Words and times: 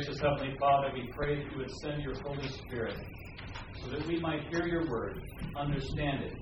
Gracious 0.00 0.20
Heavenly 0.22 0.56
Father, 0.58 0.88
we 0.94 1.10
pray 1.14 1.36
that 1.36 1.44
you 1.52 1.58
would 1.58 1.70
send 1.82 2.02
your 2.02 2.14
Holy 2.22 2.48
Spirit 2.48 2.96
so 3.82 3.90
that 3.90 4.06
we 4.06 4.18
might 4.18 4.40
hear 4.50 4.66
your 4.66 4.88
word, 4.88 5.20
understand 5.54 6.24
it, 6.24 6.32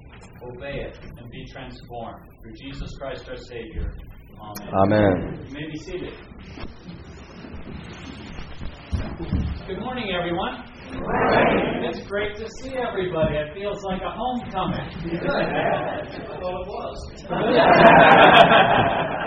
obey 0.44 0.82
it, 0.82 0.96
and 1.02 1.28
be 1.28 1.44
transformed. 1.50 2.22
Through 2.40 2.52
Jesus 2.52 2.88
Christ 3.00 3.29
our 3.29 3.36
Savior. 3.36 3.92
Amen. 4.40 4.68
Amen. 4.72 5.44
You 5.48 5.54
may 5.54 5.66
be 5.72 5.76
seated. 5.76 6.12
Good 9.67 9.81
morning, 9.81 10.13
everyone. 10.17 10.63
It's 11.83 12.06
great 12.06 12.37
to 12.37 12.47
see 12.63 12.77
everybody. 12.77 13.38
It 13.38 13.54
feels 13.54 13.83
like 13.83 14.03
a 14.03 14.11
homecoming. 14.15 14.79
I 14.79 16.06
thought 16.38 16.38
it 16.38 16.69
was. 16.69 17.12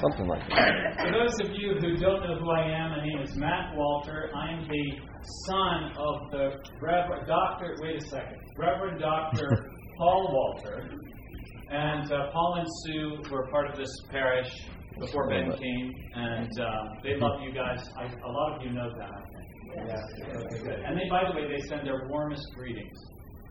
Something 0.00 0.26
like 0.26 0.48
that. 0.48 0.96
For 0.98 1.12
those 1.12 1.34
of 1.40 1.54
you 1.54 1.74
who 1.80 1.96
don't 1.96 2.22
know 2.22 2.36
who 2.38 2.50
I 2.50 2.66
am, 2.68 2.90
my 2.90 3.04
name 3.04 3.20
is 3.22 3.36
Matt 3.36 3.76
Walter. 3.76 4.30
I'm 4.34 4.66
the 4.68 4.98
son 5.46 5.92
of 5.96 6.30
the 6.30 6.50
Reverend 6.80 7.26
Doctor. 7.26 7.76
Wait 7.80 8.02
a 8.02 8.06
second, 8.06 8.38
Reverend 8.56 9.00
Doctor 9.00 9.70
Paul 9.98 10.28
Walter, 10.32 10.90
and 11.70 12.10
uh, 12.12 12.30
Paul 12.32 12.56
and 12.58 12.66
Sue 12.84 13.30
were 13.30 13.46
part 13.48 13.70
of 13.70 13.76
this 13.76 13.90
parish 14.10 14.50
before 14.98 15.28
Ben 15.28 15.52
came, 15.56 15.94
and 16.14 16.50
uh, 16.60 16.66
they 17.02 17.16
love 17.16 17.40
you 17.42 17.52
guys. 17.52 17.88
I, 17.98 18.04
a 18.04 18.30
lot 18.30 18.56
of 18.56 18.62
you 18.62 18.72
know 18.72 18.90
that. 18.98 19.10
I 19.10 19.22
think. 19.30 19.44
Okay. 19.76 20.82
And 20.86 20.98
they, 20.98 21.08
by 21.10 21.24
the 21.28 21.34
way, 21.36 21.48
they 21.48 21.60
send 21.68 21.86
their 21.86 22.06
warmest 22.08 22.46
greetings. 22.54 22.98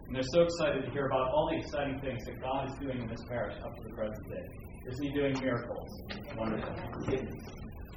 And 0.08 0.16
they're 0.16 0.32
so 0.34 0.44
excited 0.44 0.86
to 0.86 0.92
hear 0.92 1.08
about 1.08 1.32
all 1.32 1.50
the 1.52 1.58
exciting 1.58 2.00
things 2.00 2.24
that 2.26 2.42
God 2.42 2.70
is 2.70 2.76
doing 2.80 3.02
in 3.02 3.08
this 3.08 3.24
parish 3.30 3.56
up 3.64 3.76
to 3.78 3.84
the 3.84 3.96
present 3.96 4.30
day. 4.30 4.46
Isn't 4.88 5.04
He 5.04 5.12
doing 5.14 5.34
miracles? 5.40 5.90
Wonderful. 6.38 6.76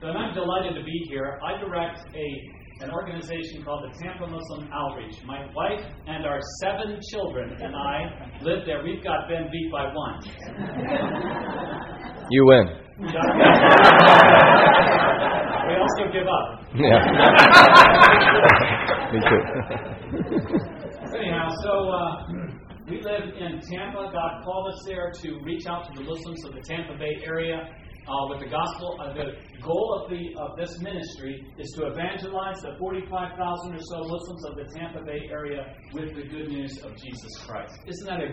So 0.01 0.07
I'm 0.09 0.35
delighted 0.35 0.75
to 0.77 0.85
be 0.85 1.07
here. 1.09 1.39
I 1.45 1.59
direct 1.59 2.01
a 2.15 2.53
an 2.83 2.91
organization 2.91 3.65
called 3.65 3.91
the 3.91 3.99
Tampa 3.99 4.27
Muslim 4.27 4.69
Outreach. 4.71 5.17
My 5.25 5.47
wife 5.55 5.81
and 6.07 6.27
our 6.27 6.39
seven 6.61 7.01
children 7.11 7.57
and 7.59 7.75
I 7.75 8.05
live 8.43 8.67
there. 8.67 8.83
We've 8.85 9.03
got 9.03 9.29
Ben 9.29 9.49
beat 9.51 9.73
by 9.73 9.91
one. 9.95 10.21
You 12.31 12.45
win. 12.47 12.69
We 12.99 13.07
also 15.75 16.05
give 16.13 16.27
up. 16.29 16.61
Yeah. 16.75 17.01
Me 19.13 19.21
too. 19.21 19.43
Anyhow, 21.17 21.49
so 21.63 21.73
uh, 21.89 22.11
we 22.89 23.03
live 23.03 23.35
in 23.35 23.61
Tampa. 23.61 24.11
God 24.13 24.45
called 24.45 24.73
us 24.73 24.81
there 24.87 25.11
to 25.23 25.41
reach 25.43 25.67
out 25.67 25.87
to 25.87 25.93
the 25.95 26.03
Muslims 26.03 26.45
of 26.47 26.55
the 26.55 26.63
Tampa 26.63 26.97
Bay 26.97 27.19
area 27.27 27.75
uh, 28.07 28.13
with 28.31 28.41
the 28.41 28.51
gospel. 28.51 29.01
Uh, 29.03 29.13
the 29.13 29.29
goal 29.61 30.03
of 30.03 30.11
the 30.11 30.23
of 30.39 30.57
this 30.57 30.71
ministry 30.81 31.53
is 31.59 31.69
to 31.77 31.87
evangelize 31.91 32.63
the 32.63 32.77
45,000 32.79 33.75
or 33.75 33.79
so 33.81 33.99
Muslims 33.99 34.45
of 34.47 34.55
the 34.55 34.67
Tampa 34.79 35.03
Bay 35.05 35.19
area 35.31 35.75
with 35.93 36.15
the 36.15 36.23
good 36.31 36.47
news 36.49 36.79
of 36.85 36.95
Jesus 36.97 37.33
Christ. 37.45 37.75
Isn't 37.87 38.07
that 38.07 38.21
a 38.23 38.31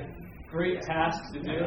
great 0.53 0.81
task 0.83 1.33
to 1.33 1.39
do? 1.41 1.51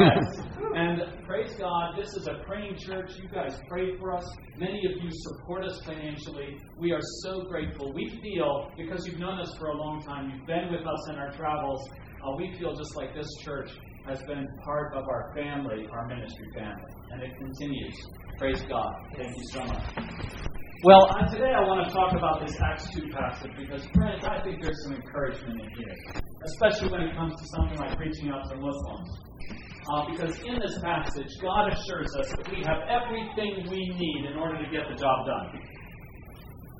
yes. 0.00 0.46
And 0.74 1.02
praise 1.26 1.54
God, 1.58 1.94
this 1.98 2.08
is 2.16 2.26
a 2.26 2.42
praying 2.46 2.76
church. 2.78 3.12
You 3.22 3.28
guys 3.28 3.60
pray 3.68 3.96
for 3.98 4.14
us. 4.16 4.24
Many 4.56 4.80
of 4.86 5.02
you 5.02 5.10
support 5.10 5.64
us 5.64 5.78
financially. 5.84 6.58
We 6.78 6.92
are 6.92 7.00
so 7.22 7.42
grateful. 7.42 7.92
We 7.92 8.18
feel, 8.22 8.72
because 8.76 9.06
you've 9.06 9.18
known 9.18 9.38
us 9.38 9.54
for 9.58 9.68
a 9.68 9.76
long 9.76 10.02
time, 10.02 10.30
you've 10.30 10.46
been 10.46 10.72
with 10.72 10.86
us 10.86 11.10
in 11.10 11.16
our 11.16 11.30
travels, 11.32 11.90
uh, 12.24 12.32
we 12.38 12.56
feel 12.58 12.74
just 12.74 12.96
like 12.96 13.14
this 13.14 13.28
church 13.44 13.70
has 14.06 14.22
been 14.22 14.46
part 14.64 14.94
of 14.94 15.04
our 15.08 15.32
family, 15.36 15.86
our 15.92 16.06
ministry 16.06 16.46
family. 16.54 16.92
And 17.10 17.22
it 17.22 17.36
continues. 17.36 17.94
Praise 18.38 18.62
God. 18.62 18.94
Thank 19.14 19.36
you 19.36 19.44
so 19.52 19.60
much. 19.60 20.65
Well, 20.84 21.08
today 21.32 21.56
I 21.56 21.64
want 21.64 21.88
to 21.88 21.90
talk 21.90 22.12
about 22.12 22.44
this 22.44 22.54
Acts 22.60 22.92
2 22.92 23.08
passage 23.08 23.50
because, 23.56 23.86
friends, 23.96 24.28
I 24.28 24.44
think 24.44 24.60
there's 24.60 24.76
some 24.84 24.92
encouragement 24.92 25.56
in 25.56 25.70
here, 25.72 25.96
especially 26.44 26.92
when 26.92 27.00
it 27.00 27.16
comes 27.16 27.32
to 27.40 27.46
something 27.48 27.78
like 27.78 27.98
reaching 27.98 28.28
out 28.28 28.44
to 28.50 28.56
Muslims. 28.60 29.08
Uh, 29.88 30.04
because 30.12 30.36
in 30.44 30.60
this 30.60 30.76
passage, 30.84 31.32
God 31.40 31.72
assures 31.72 32.12
us 32.20 32.28
that 32.28 32.52
we 32.52 32.60
have 32.68 32.84
everything 32.92 33.64
we 33.72 33.88
need 33.88 34.28
in 34.28 34.36
order 34.36 34.62
to 34.62 34.68
get 34.68 34.84
the 34.92 35.00
job 35.00 35.24
done. 35.24 35.64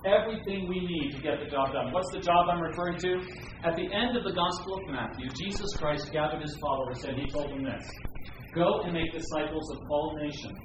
Everything 0.05 0.69
we 0.69 0.81
need 0.85 1.17
to 1.17 1.23
get 1.23 1.41
the 1.41 1.49
job 1.49 1.73
done. 1.73 1.91
What's 1.91 2.13
the 2.13 2.21
job 2.21 2.53
I'm 2.53 2.61
referring 2.61 2.99
to? 3.01 3.17
At 3.65 3.77
the 3.77 3.89
end 3.89 4.15
of 4.15 4.25
the 4.25 4.37
Gospel 4.37 4.77
of 4.77 4.93
Matthew, 4.93 5.31
Jesus 5.31 5.73
Christ 5.79 6.13
gathered 6.13 6.43
his 6.43 6.55
followers 6.61 7.03
and 7.05 7.17
he 7.17 7.27
told 7.33 7.49
them 7.49 7.65
this 7.65 7.89
Go 8.55 8.83
and 8.85 8.93
make 8.93 9.11
disciples 9.13 9.71
of 9.71 9.79
all 9.89 10.19
nations 10.21 10.61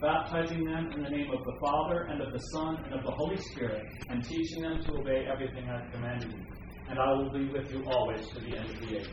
baptizing 0.00 0.64
them 0.64 0.92
in 0.94 1.02
the 1.02 1.10
name 1.10 1.30
of 1.30 1.44
the 1.44 1.56
Father 1.60 2.08
and 2.10 2.22
of 2.22 2.32
the 2.32 2.38
Son 2.38 2.84
and 2.84 2.94
of 2.94 3.04
the 3.04 3.10
Holy 3.10 3.36
Spirit, 3.52 3.84
and 4.08 4.24
teaching 4.24 4.62
them 4.62 4.82
to 4.82 4.92
obey 4.94 5.26
everything 5.30 5.68
I've 5.68 5.92
commanded 5.92 6.32
you. 6.32 6.44
And 6.88 6.98
I 6.98 7.12
will 7.12 7.30
be 7.32 7.52
with 7.52 7.70
you 7.70 7.84
always 7.86 8.26
to 8.30 8.40
the 8.40 8.56
end 8.56 8.70
of 8.70 8.80
the 8.80 8.96
age. 8.96 9.10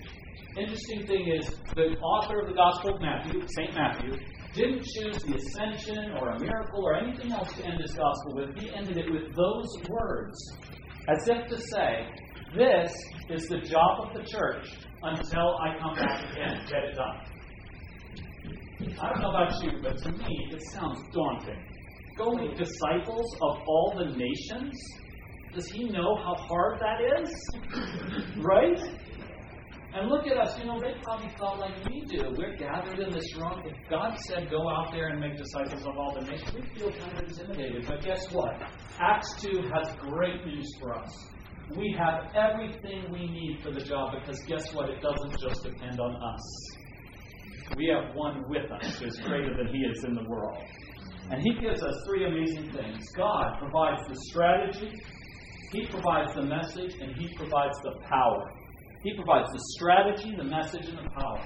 Interesting 0.57 1.05
thing 1.05 1.27
is, 1.27 1.47
the 1.75 1.95
author 2.01 2.41
of 2.41 2.47
the 2.47 2.55
Gospel 2.55 2.95
of 2.95 3.01
Matthew, 3.01 3.41
St. 3.47 3.75
Matthew, 3.75 4.13
didn't 4.53 4.83
choose 4.83 5.21
the 5.23 5.35
ascension 5.35 6.13
or 6.19 6.29
a 6.29 6.39
miracle 6.39 6.83
or 6.83 6.95
anything 6.95 7.31
else 7.31 7.53
to 7.53 7.65
end 7.65 7.79
his 7.79 7.93
gospel 7.93 8.35
with. 8.35 8.57
He 8.57 8.73
ended 8.73 8.97
it 8.97 9.11
with 9.11 9.35
those 9.35 9.67
words, 9.89 10.57
as 11.09 11.27
if 11.27 11.47
to 11.49 11.61
say, 11.61 12.07
This 12.57 12.91
is 13.29 13.47
the 13.47 13.59
job 13.59 14.07
of 14.07 14.13
the 14.13 14.23
church 14.27 14.67
until 15.03 15.57
I 15.61 15.77
come 15.79 15.95
back 15.95 16.31
again. 16.31 16.65
Get 16.67 16.83
it 16.85 16.95
done. 16.95 17.36
I 18.79 19.09
don't 19.09 19.21
know 19.21 19.29
about 19.29 19.63
you, 19.63 19.71
but 19.81 19.97
to 20.03 20.11
me, 20.11 20.49
it 20.51 20.61
sounds 20.73 20.99
daunting. 21.11 21.63
Go 22.15 22.31
make 22.33 22.57
disciples 22.57 23.35
of 23.41 23.57
all 23.67 23.95
the 23.97 24.15
nations? 24.15 24.79
Does 25.53 25.67
he 25.67 25.89
know 25.89 26.15
how 26.15 26.35
hard 26.35 26.79
that 26.79 27.21
is? 27.21 28.35
Right? 28.37 28.79
And 29.93 30.09
look 30.09 30.27
at 30.27 30.37
us, 30.37 30.59
you 30.59 30.65
know, 30.65 30.79
they 30.79 30.93
probably 31.01 31.29
felt 31.39 31.59
like 31.59 31.73
we 31.89 32.05
do. 32.05 32.21
We're 32.37 32.55
gathered 32.55 32.99
in 32.99 33.11
this 33.11 33.35
room. 33.35 33.63
If 33.65 33.89
God 33.89 34.15
said, 34.27 34.51
go 34.51 34.69
out 34.69 34.91
there 34.91 35.07
and 35.07 35.19
make 35.19 35.37
disciples 35.37 35.81
of 35.87 35.97
all 35.97 36.13
the 36.19 36.29
nations, 36.29 36.53
we 36.53 36.61
feel 36.79 36.91
kind 36.91 37.17
of 37.17 37.27
intimidated. 37.27 37.87
But 37.87 38.03
guess 38.03 38.31
what? 38.31 38.61
Acts 38.99 39.41
2 39.41 39.63
has 39.73 39.95
great 39.99 40.45
news 40.45 40.69
for 40.79 40.93
us. 40.95 41.09
We 41.75 41.95
have 41.97 42.31
everything 42.35 43.11
we 43.11 43.27
need 43.27 43.61
for 43.63 43.71
the 43.71 43.81
job 43.81 44.13
because 44.19 44.39
guess 44.47 44.71
what? 44.73 44.89
It 44.89 45.01
doesn't 45.01 45.39
just 45.41 45.63
depend 45.63 45.99
on 45.99 46.15
us 46.15 46.77
we 47.75 47.87
have 47.87 48.15
one 48.15 48.47
with 48.49 48.71
us 48.71 48.99
who 48.99 49.07
is 49.07 49.19
greater 49.19 49.55
than 49.55 49.67
he 49.67 49.79
is 49.79 50.03
in 50.03 50.15
the 50.15 50.23
world. 50.29 50.57
And 51.29 51.41
he 51.41 51.53
gives 51.59 51.83
us 51.83 51.95
three 52.07 52.25
amazing 52.25 52.71
things. 52.71 53.05
God 53.15 53.59
provides 53.59 54.01
the 54.07 54.15
strategy, 54.29 54.91
he 55.71 55.85
provides 55.87 56.33
the 56.33 56.43
message, 56.43 56.95
and 57.01 57.15
he 57.15 57.35
provides 57.35 57.77
the 57.83 57.99
power. 58.07 58.49
He 59.03 59.13
provides 59.15 59.51
the 59.51 59.59
strategy, 59.75 60.33
the 60.35 60.43
message, 60.43 60.87
and 60.87 60.97
the 60.97 61.09
power. 61.11 61.43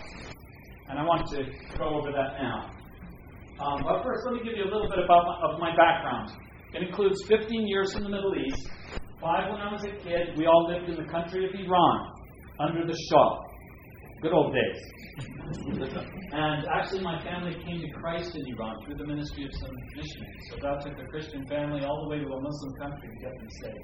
And 0.89 0.99
I 0.99 1.03
want 1.03 1.27
to 1.31 1.43
go 1.77 1.85
over 1.85 2.11
that 2.11 2.37
now. 2.39 2.69
Um, 3.59 3.83
but 3.83 4.03
first, 4.03 4.25
let 4.25 4.33
me 4.35 4.41
give 4.43 4.57
you 4.57 4.65
a 4.65 4.71
little 4.71 4.89
bit 4.89 4.99
about 5.03 5.25
my, 5.25 5.35
of 5.49 5.59
my 5.59 5.75
background. 5.75 6.31
It 6.73 6.83
includes 6.87 7.21
15 7.27 7.67
years 7.67 7.95
in 7.95 8.03
the 8.03 8.09
Middle 8.09 8.33
East, 8.35 8.69
five 9.19 9.51
when 9.51 9.59
I 9.59 9.71
was 9.71 9.83
a 9.83 9.91
kid. 10.03 10.37
We 10.37 10.45
all 10.45 10.69
lived 10.69 10.89
in 10.89 10.95
the 10.95 11.11
country 11.11 11.45
of 11.45 11.51
Iran 11.53 12.13
under 12.59 12.85
the 12.85 12.97
Shah. 13.09 13.50
Good 14.21 14.33
old 14.33 14.53
days. 14.53 14.77
and 16.31 16.67
actually, 16.67 17.01
my 17.01 17.19
family 17.23 17.55
came 17.65 17.81
to 17.81 17.89
Christ 17.99 18.35
in 18.35 18.53
Iran 18.53 18.85
through 18.85 18.97
the 18.97 19.07
ministry 19.07 19.45
of 19.45 19.51
some 19.59 19.71
missionaries. 19.95 20.43
So 20.47 20.57
God 20.61 20.79
took 20.79 20.93
a 20.99 21.07
Christian 21.07 21.43
family 21.47 21.83
all 21.83 22.03
the 22.03 22.09
way 22.09 22.19
to 22.19 22.25
a 22.25 22.39
Muslim 22.39 22.73
country 22.75 23.09
to 23.09 23.15
get 23.15 23.35
them 23.39 23.49
saved. 23.63 23.79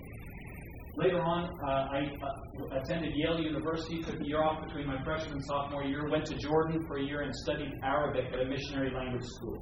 Later 0.95 1.23
on, 1.23 1.49
uh, 1.65 1.87
I 1.91 2.11
uh, 2.21 2.79
attended 2.79 3.13
Yale 3.15 3.39
University, 3.39 4.03
took 4.03 4.19
a 4.21 4.23
year 4.23 4.43
off 4.43 4.63
between 4.63 4.85
my 4.85 5.03
freshman 5.03 5.33
and 5.33 5.43
sophomore 5.43 5.83
year, 5.85 6.07
went 6.07 6.25
to 6.27 6.35
Jordan 6.35 6.85
for 6.85 6.97
a 6.97 7.03
year 7.03 7.21
and 7.21 7.33
studied 7.35 7.73
Arabic 7.81 8.25
at 8.31 8.39
a 8.39 8.45
missionary 8.45 8.91
language 8.93 9.25
school. 9.25 9.59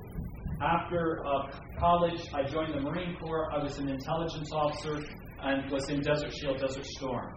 After 0.62 1.26
uh, 1.26 1.58
college, 1.80 2.22
I 2.34 2.44
joined 2.44 2.74
the 2.74 2.82
Marine 2.82 3.16
Corps. 3.22 3.50
I 3.54 3.64
was 3.64 3.78
an 3.78 3.88
intelligence 3.88 4.52
officer 4.52 5.02
and 5.42 5.72
was 5.72 5.90
in 5.90 6.02
Desert 6.02 6.34
Shield, 6.34 6.60
Desert 6.60 6.86
Storm 6.86 7.34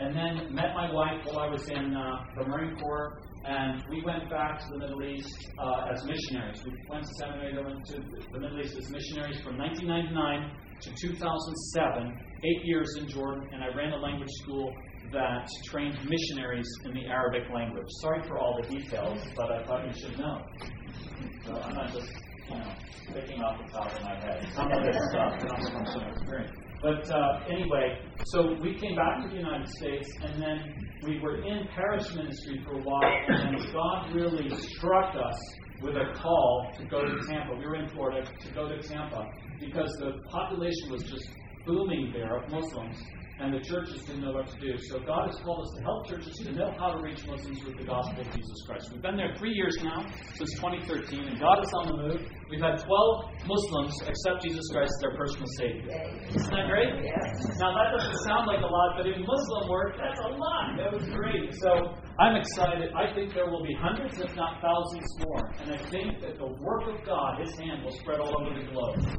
and 0.00 0.16
then 0.16 0.54
met 0.54 0.74
my 0.74 0.90
wife 0.92 1.20
while 1.24 1.40
I 1.40 1.48
was 1.48 1.68
in 1.68 1.94
uh, 1.94 2.24
the 2.36 2.48
Marine 2.48 2.74
Corps, 2.80 3.20
and 3.44 3.82
we 3.90 4.02
went 4.02 4.30
back 4.30 4.58
to 4.60 4.66
the 4.72 4.78
Middle 4.78 5.02
East 5.04 5.28
uh, 5.58 5.92
as 5.92 6.04
missionaries. 6.04 6.58
We 6.64 6.72
went 6.88 7.04
to 7.04 7.14
seminary, 7.20 7.54
then 7.54 7.64
went 7.64 7.84
to 7.92 8.00
the 8.32 8.40
Middle 8.40 8.60
East 8.60 8.76
as 8.78 8.90
missionaries 8.90 9.40
from 9.44 9.58
1999 9.58 10.56
to 10.80 10.90
2007, 11.06 12.18
eight 12.44 12.64
years 12.64 12.88
in 12.98 13.08
Jordan, 13.08 13.48
and 13.52 13.62
I 13.62 13.68
ran 13.76 13.92
a 13.92 14.00
language 14.00 14.32
school 14.42 14.74
that 15.12 15.46
trained 15.68 15.98
missionaries 16.08 16.68
in 16.84 16.94
the 16.94 17.06
Arabic 17.06 17.50
language. 17.52 17.86
Sorry 18.00 18.22
for 18.26 18.38
all 18.38 18.58
the 18.62 18.68
details, 18.68 19.20
but 19.36 19.52
I 19.52 19.64
thought 19.64 19.84
you 19.84 19.92
should 20.00 20.18
know. 20.18 20.46
So 21.44 21.60
I'm 21.60 21.74
not 21.74 21.92
just, 21.92 22.08
you 22.48 22.56
know, 22.56 22.72
picking 23.12 23.42
off 23.42 23.66
the 23.66 23.72
top 23.72 23.92
of 23.92 24.02
my 24.02 24.14
head. 24.16 24.48
Some 24.54 24.72
of 24.72 24.82
this 24.82 24.96
stuff 25.10 25.38
comes 25.40 25.68
from 25.68 25.86
some 25.86 26.04
experience. 26.08 26.69
But 26.82 27.10
uh, 27.10 27.40
anyway, 27.50 28.00
so 28.24 28.56
we 28.62 28.74
came 28.74 28.96
back 28.96 29.22
to 29.22 29.28
the 29.28 29.36
United 29.36 29.68
States, 29.68 30.08
and 30.22 30.42
then 30.42 30.74
we 31.02 31.18
were 31.20 31.42
in 31.42 31.68
parish 31.74 32.14
ministry 32.14 32.62
for 32.64 32.78
a 32.78 32.82
while, 32.82 33.02
and 33.28 33.56
God 33.72 34.14
really 34.14 34.48
struck 34.56 35.14
us 35.14 35.38
with 35.82 35.96
a 35.96 36.12
call 36.14 36.74
to 36.78 36.86
go 36.86 37.04
to 37.04 37.16
Tampa. 37.28 37.54
We 37.54 37.66
were 37.66 37.76
in 37.76 37.88
Florida 37.88 38.22
to 38.22 38.52
go 38.52 38.68
to 38.68 38.80
Tampa 38.80 39.30
because 39.58 39.90
the 40.00 40.12
population 40.30 40.90
was 40.90 41.02
just 41.02 41.24
booming 41.66 42.12
there 42.14 42.42
of 42.42 42.50
Muslims, 42.50 42.98
and 43.40 43.54
the 43.56 43.60
churches 43.64 44.04
didn't 44.04 44.20
know 44.20 44.32
what 44.32 44.46
to 44.52 44.58
do. 44.60 44.76
So 44.76 45.00
God 45.00 45.32
has 45.32 45.40
called 45.40 45.64
us 45.64 45.72
to 45.76 45.82
help 45.82 46.06
churches 46.06 46.36
to 46.44 46.52
know 46.52 46.70
how 46.78 46.92
to 46.92 47.00
reach 47.00 47.24
Muslims 47.26 47.64
with 47.64 47.78
the 47.78 47.84
gospel 47.84 48.20
of 48.20 48.28
Jesus 48.36 48.58
Christ. 48.68 48.92
We've 48.92 49.00
been 49.00 49.16
there 49.16 49.32
three 49.38 49.56
years 49.56 49.76
now, 49.82 50.04
since 50.36 50.52
2013, 50.60 51.24
and 51.24 51.40
God 51.40 51.64
is 51.64 51.72
on 51.72 51.88
the 51.88 51.96
move. 51.96 52.20
We've 52.52 52.60
had 52.60 52.84
12 52.84 53.48
Muslims 53.48 53.96
accept 54.04 54.44
Jesus 54.44 54.60
Christ 54.72 54.92
as 54.92 55.00
their 55.00 55.16
personal 55.16 55.48
Savior. 55.56 55.88
Isn't 56.36 56.52
that 56.52 56.68
great? 56.68 56.92
Now, 57.56 57.72
that 57.72 57.96
doesn't 57.96 58.20
sound 58.28 58.44
like 58.44 58.60
a 58.60 58.68
lot, 58.68 59.00
but 59.00 59.08
in 59.08 59.24
Muslim 59.24 59.70
work, 59.72 59.96
that's 59.96 60.20
a 60.20 60.32
lot. 60.36 60.76
That 60.76 60.92
was 60.92 61.08
great. 61.08 61.54
So, 61.64 61.96
I'm 62.20 62.36
excited. 62.36 62.92
I 62.92 63.14
think 63.14 63.32
there 63.32 63.48
will 63.48 63.64
be 63.64 63.72
hundreds, 63.72 64.20
if 64.20 64.36
not 64.36 64.60
thousands 64.60 65.08
more. 65.24 65.48
And 65.64 65.72
I 65.72 65.78
think 65.88 66.20
that 66.20 66.36
the 66.36 66.52
work 66.60 66.84
of 66.92 67.00
God, 67.06 67.40
His 67.40 67.56
hand, 67.56 67.84
will 67.84 67.96
spread 67.96 68.20
all 68.20 68.36
over 68.36 68.52
the 68.52 68.68
globe. 68.68 69.16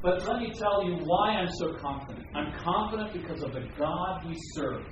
But 0.00 0.26
let 0.26 0.38
me 0.38 0.52
tell 0.52 0.84
you 0.84 0.96
why 1.04 1.30
I'm 1.30 1.48
so 1.58 1.74
confident. 1.74 2.26
I'm 2.34 2.52
confident 2.58 3.12
because 3.12 3.42
of 3.42 3.52
the 3.52 3.68
God 3.78 4.26
we 4.26 4.34
serve. 4.54 4.86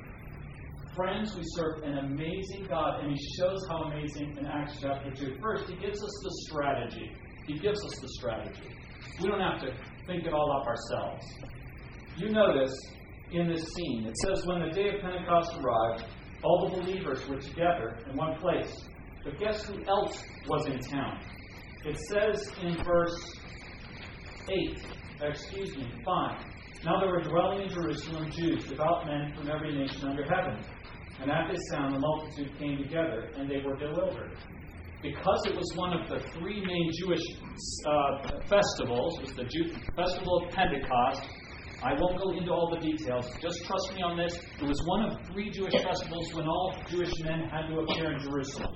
Friends, 0.94 1.35
we 1.35 1.43
serve 1.55 1.82
an 1.85 1.99
amazing 1.99 2.67
God, 2.69 3.02
and 3.02 3.17
He 3.17 3.35
shows 3.38 3.64
how 3.69 3.85
amazing 3.85 4.37
in 4.37 4.47
Acts 4.47 4.79
chapter 4.81 5.11
2. 5.11 5.38
First, 5.41 5.70
He 5.70 5.76
gives 5.76 6.02
us 6.02 6.20
the 6.23 6.31
strategy. 6.49 7.12
He 7.47 7.58
gives 7.58 7.82
us 7.85 7.99
the 8.00 8.08
strategy. 8.08 8.76
We 9.20 9.29
don't 9.29 9.41
have 9.41 9.61
to 9.62 9.73
think 10.06 10.26
it 10.26 10.32
all 10.32 10.52
up 10.61 10.67
ourselves. 10.67 11.25
You 12.17 12.31
notice 12.31 12.75
in 13.32 13.49
this 13.49 13.62
scene, 13.73 14.06
it 14.06 14.17
says, 14.19 14.44
When 14.46 14.61
the 14.61 14.70
day 14.70 14.88
of 14.96 15.00
Pentecost 15.00 15.56
arrived, 15.58 16.05
all 16.43 16.69
the 16.69 16.81
believers 16.81 17.26
were 17.29 17.38
together 17.38 17.99
in 18.11 18.17
one 18.17 18.38
place. 18.38 18.88
But 19.25 19.38
guess 19.38 19.64
who 19.64 19.82
else 19.85 20.23
was 20.49 20.67
in 20.67 20.79
town? 20.81 21.20
It 21.85 21.96
says 22.11 22.50
in 22.62 22.82
verse 22.85 23.39
8, 24.50 24.79
excuse 25.23 25.76
me, 25.76 25.91
5. 26.05 26.44
Now 26.85 26.99
there 27.00 27.11
were 27.11 27.23
dwelling 27.23 27.62
in 27.62 27.69
Jerusalem 27.69 28.31
Jews, 28.31 28.64
devout 28.64 29.06
men 29.06 29.32
from 29.37 29.50
every 29.50 29.76
nation 29.76 30.08
under 30.08 30.25
heaven. 30.25 30.64
And 31.20 31.31
at 31.31 31.50
this 31.52 31.61
sound, 31.70 31.94
the 31.94 31.99
multitude 32.00 32.58
came 32.58 32.79
together, 32.79 33.31
and 33.37 33.50
they 33.50 33.61
were 33.64 33.76
bewildered. 33.76 34.38
Because 35.02 35.41
it 35.47 35.55
was 35.56 35.73
one 35.76 35.93
of 35.93 36.08
the 36.08 36.20
three 36.32 36.64
main 36.64 36.91
Jewish 36.99 37.23
uh, 37.87 38.41
festivals, 38.49 39.19
it 39.19 39.26
was 39.26 39.35
the 39.37 39.44
Jew- 39.44 39.73
festival 39.94 40.44
of 40.44 40.53
Pentecost. 40.53 41.23
I 41.82 41.94
won't 41.99 42.19
go 42.20 42.31
into 42.37 42.50
all 42.50 42.70
the 42.75 42.81
details. 42.81 43.26
Just 43.41 43.64
trust 43.64 43.94
me 43.94 44.03
on 44.03 44.17
this. 44.17 44.35
It 44.61 44.67
was 44.69 44.81
one 44.87 45.05
of 45.11 45.26
three 45.32 45.50
Jewish 45.50 45.73
festivals 45.73 46.35
when 46.35 46.46
all 46.46 46.76
Jewish 46.88 47.12
men 47.20 47.49
had 47.49 47.69
to 47.69 47.81
appear 47.81 48.12
in 48.12 48.20
Jerusalem. 48.20 48.75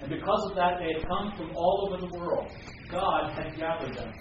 And 0.00 0.10
because 0.10 0.50
of 0.50 0.56
that, 0.56 0.78
they 0.80 0.98
had 0.98 1.06
come 1.08 1.32
from 1.36 1.54
all 1.54 1.88
over 1.88 2.00
the 2.06 2.18
world. 2.18 2.52
God 2.90 3.32
had 3.34 3.56
gathered 3.56 3.96
them. 3.96 4.12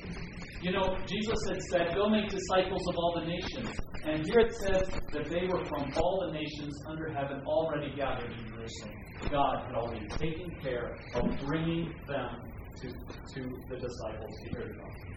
You 0.64 0.72
know, 0.72 0.98
Jesus 1.06 1.40
had 1.50 1.62
said, 1.72 1.94
Go 1.94 2.08
make 2.08 2.30
disciples 2.30 2.88
of 2.88 2.96
all 2.96 3.20
the 3.20 3.28
nations. 3.28 3.70
And 4.06 4.26
here 4.26 4.40
it 4.40 4.54
says 4.56 4.88
that 5.12 5.30
they 5.30 5.46
were 5.46 5.66
from 5.66 5.92
all 5.98 6.26
the 6.26 6.32
nations 6.32 6.82
under 6.88 7.12
heaven 7.12 7.42
already 7.46 7.94
gathered 7.98 8.32
in 8.32 8.48
Jerusalem. 8.48 8.94
God 9.30 9.66
had 9.66 9.76
already 9.76 10.08
taken 10.08 10.56
care 10.62 10.96
of 11.16 11.38
bringing 11.46 11.94
them 12.08 12.54
to, 12.80 12.88
to 12.88 13.50
the 13.70 13.76
disciples 13.76 14.32
to 14.42 14.50
hear 14.52 14.68
the 14.70 14.80
gospel. 14.80 15.14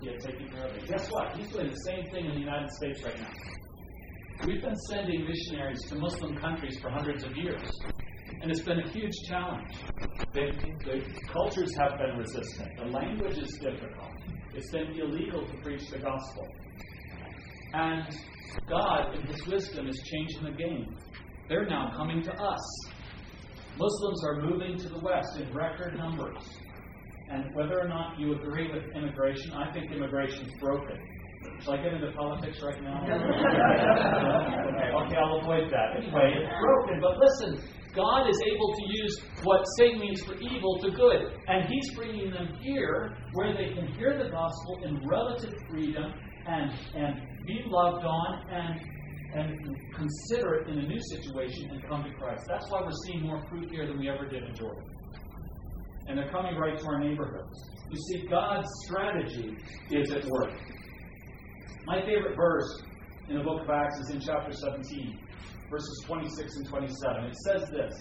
He 0.00 0.06
had 0.10 0.20
taken 0.20 0.48
care 0.48 0.66
of 0.66 0.76
it. 0.76 0.86
Guess 0.86 1.10
what? 1.10 1.36
He's 1.36 1.48
doing 1.48 1.70
the 1.70 1.76
same 1.76 2.04
thing 2.12 2.26
in 2.26 2.34
the 2.34 2.40
United 2.40 2.70
States 2.70 3.02
right 3.02 3.18
now. 3.20 4.46
We've 4.46 4.62
been 4.62 4.78
sending 4.88 5.26
missionaries 5.26 5.82
to 5.88 5.96
Muslim 5.96 6.36
countries 6.36 6.78
for 6.78 6.88
hundreds 6.90 7.24
of 7.24 7.36
years. 7.36 7.68
And 8.42 8.48
it's 8.48 8.62
been 8.62 8.78
a 8.78 8.88
huge 8.90 9.14
challenge. 9.28 9.74
The, 10.34 10.52
the 10.84 11.02
cultures 11.32 11.74
have 11.80 11.98
been 11.98 12.16
resistant. 12.16 12.68
The 12.78 12.84
language 12.84 13.38
is 13.38 13.58
difficult. 13.60 14.17
It's 14.54 14.70
been 14.70 14.98
illegal 14.98 15.46
to 15.46 15.56
preach 15.58 15.88
the 15.90 15.98
gospel. 15.98 16.48
And 17.74 18.04
God, 18.68 19.14
in 19.14 19.22
His 19.26 19.46
wisdom, 19.46 19.88
is 19.88 20.02
changing 20.04 20.42
the 20.44 20.52
game. 20.52 20.96
They're 21.48 21.66
now 21.66 21.92
coming 21.96 22.22
to 22.22 22.32
us. 22.32 22.90
Muslims 23.78 24.24
are 24.24 24.42
moving 24.42 24.76
to 24.78 24.88
the 24.88 24.98
West 24.98 25.38
in 25.38 25.52
record 25.54 25.96
numbers. 25.96 26.42
And 27.30 27.54
whether 27.54 27.78
or 27.78 27.88
not 27.88 28.18
you 28.18 28.32
agree 28.34 28.70
with 28.72 28.84
immigration, 28.96 29.52
I 29.52 29.70
think 29.72 29.92
immigration's 29.92 30.52
broken. 30.60 30.98
Shall 31.64 31.74
I 31.74 31.82
get 31.82 31.92
into 31.92 32.12
politics 32.12 32.58
right 32.62 32.82
now? 32.82 33.02
okay, 33.02 34.90
okay, 34.94 35.16
I'll 35.16 35.40
avoid 35.40 35.70
that. 35.70 35.96
Anyway, 35.96 36.38
it's 36.38 36.54
broken, 36.60 37.00
but 37.00 37.18
listen, 37.18 37.60
God 37.94 38.28
is 38.30 38.40
able 38.46 38.74
to 38.74 38.84
use 38.86 39.20
what 39.42 39.64
Satan 39.76 40.00
means 40.00 40.22
for 40.22 40.34
evil 40.38 40.78
to 40.82 40.90
good. 40.90 41.32
And 41.48 41.68
He's 41.68 41.94
bringing 41.94 42.30
them 42.30 42.56
here 42.60 43.16
where 43.32 43.56
they 43.56 43.74
can 43.74 43.88
hear 43.94 44.16
the 44.22 44.30
gospel 44.30 44.78
in 44.84 45.06
relative 45.08 45.52
freedom 45.68 46.12
and, 46.46 46.70
and 46.94 47.46
be 47.46 47.62
loved 47.66 48.04
on 48.04 48.50
and, 48.50 48.80
and 49.34 49.76
consider 49.94 50.54
it 50.56 50.68
in 50.68 50.78
a 50.78 50.86
new 50.86 51.00
situation 51.10 51.70
and 51.70 51.82
come 51.88 52.04
to 52.04 52.12
Christ. 52.18 52.44
That's 52.46 52.70
why 52.70 52.82
we're 52.82 52.92
seeing 53.06 53.22
more 53.22 53.42
fruit 53.48 53.68
here 53.70 53.86
than 53.86 53.98
we 53.98 54.08
ever 54.08 54.26
did 54.28 54.44
in 54.44 54.54
Jordan. 54.54 54.84
And 56.06 56.16
they're 56.16 56.30
coming 56.30 56.56
right 56.56 56.78
to 56.78 56.86
our 56.86 57.00
neighborhoods. 57.00 57.68
You 57.90 57.98
see, 57.98 58.26
God's 58.28 58.68
strategy 58.86 59.56
is 59.90 60.10
at 60.12 60.24
work. 60.26 60.52
My 61.88 62.04
favorite 62.04 62.36
verse 62.36 62.82
in 63.30 63.38
the 63.38 63.42
book 63.42 63.62
of 63.62 63.70
Acts 63.70 63.98
is 64.00 64.10
in 64.10 64.20
chapter 64.20 64.52
17 64.52 65.18
verses 65.70 66.04
26 66.06 66.56
and 66.56 66.68
27. 66.68 67.24
It 67.24 67.36
says 67.46 67.70
this 67.70 67.94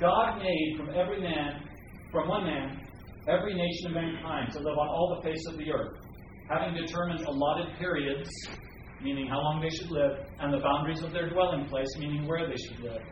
God 0.00 0.38
made 0.38 0.74
from 0.76 0.90
every 0.90 1.20
man, 1.20 1.68
from 2.10 2.26
one 2.28 2.44
man, 2.44 2.80
every 3.28 3.54
nation 3.54 3.86
of 3.86 3.92
mankind 3.92 4.52
to 4.54 4.58
live 4.58 4.76
on 4.76 4.88
all 4.88 5.16
the 5.16 5.28
face 5.28 5.46
of 5.46 5.58
the 5.58 5.72
earth, 5.72 5.96
having 6.50 6.74
determined 6.74 7.20
allotted 7.20 7.76
periods, 7.78 8.28
meaning 9.00 9.28
how 9.28 9.38
long 9.38 9.62
they 9.62 9.70
should 9.76 9.92
live, 9.92 10.26
and 10.40 10.52
the 10.52 10.58
boundaries 10.58 11.04
of 11.04 11.12
their 11.12 11.30
dwelling 11.30 11.68
place, 11.68 11.88
meaning 11.98 12.26
where 12.26 12.48
they 12.48 12.56
should 12.56 12.80
live. 12.80 13.02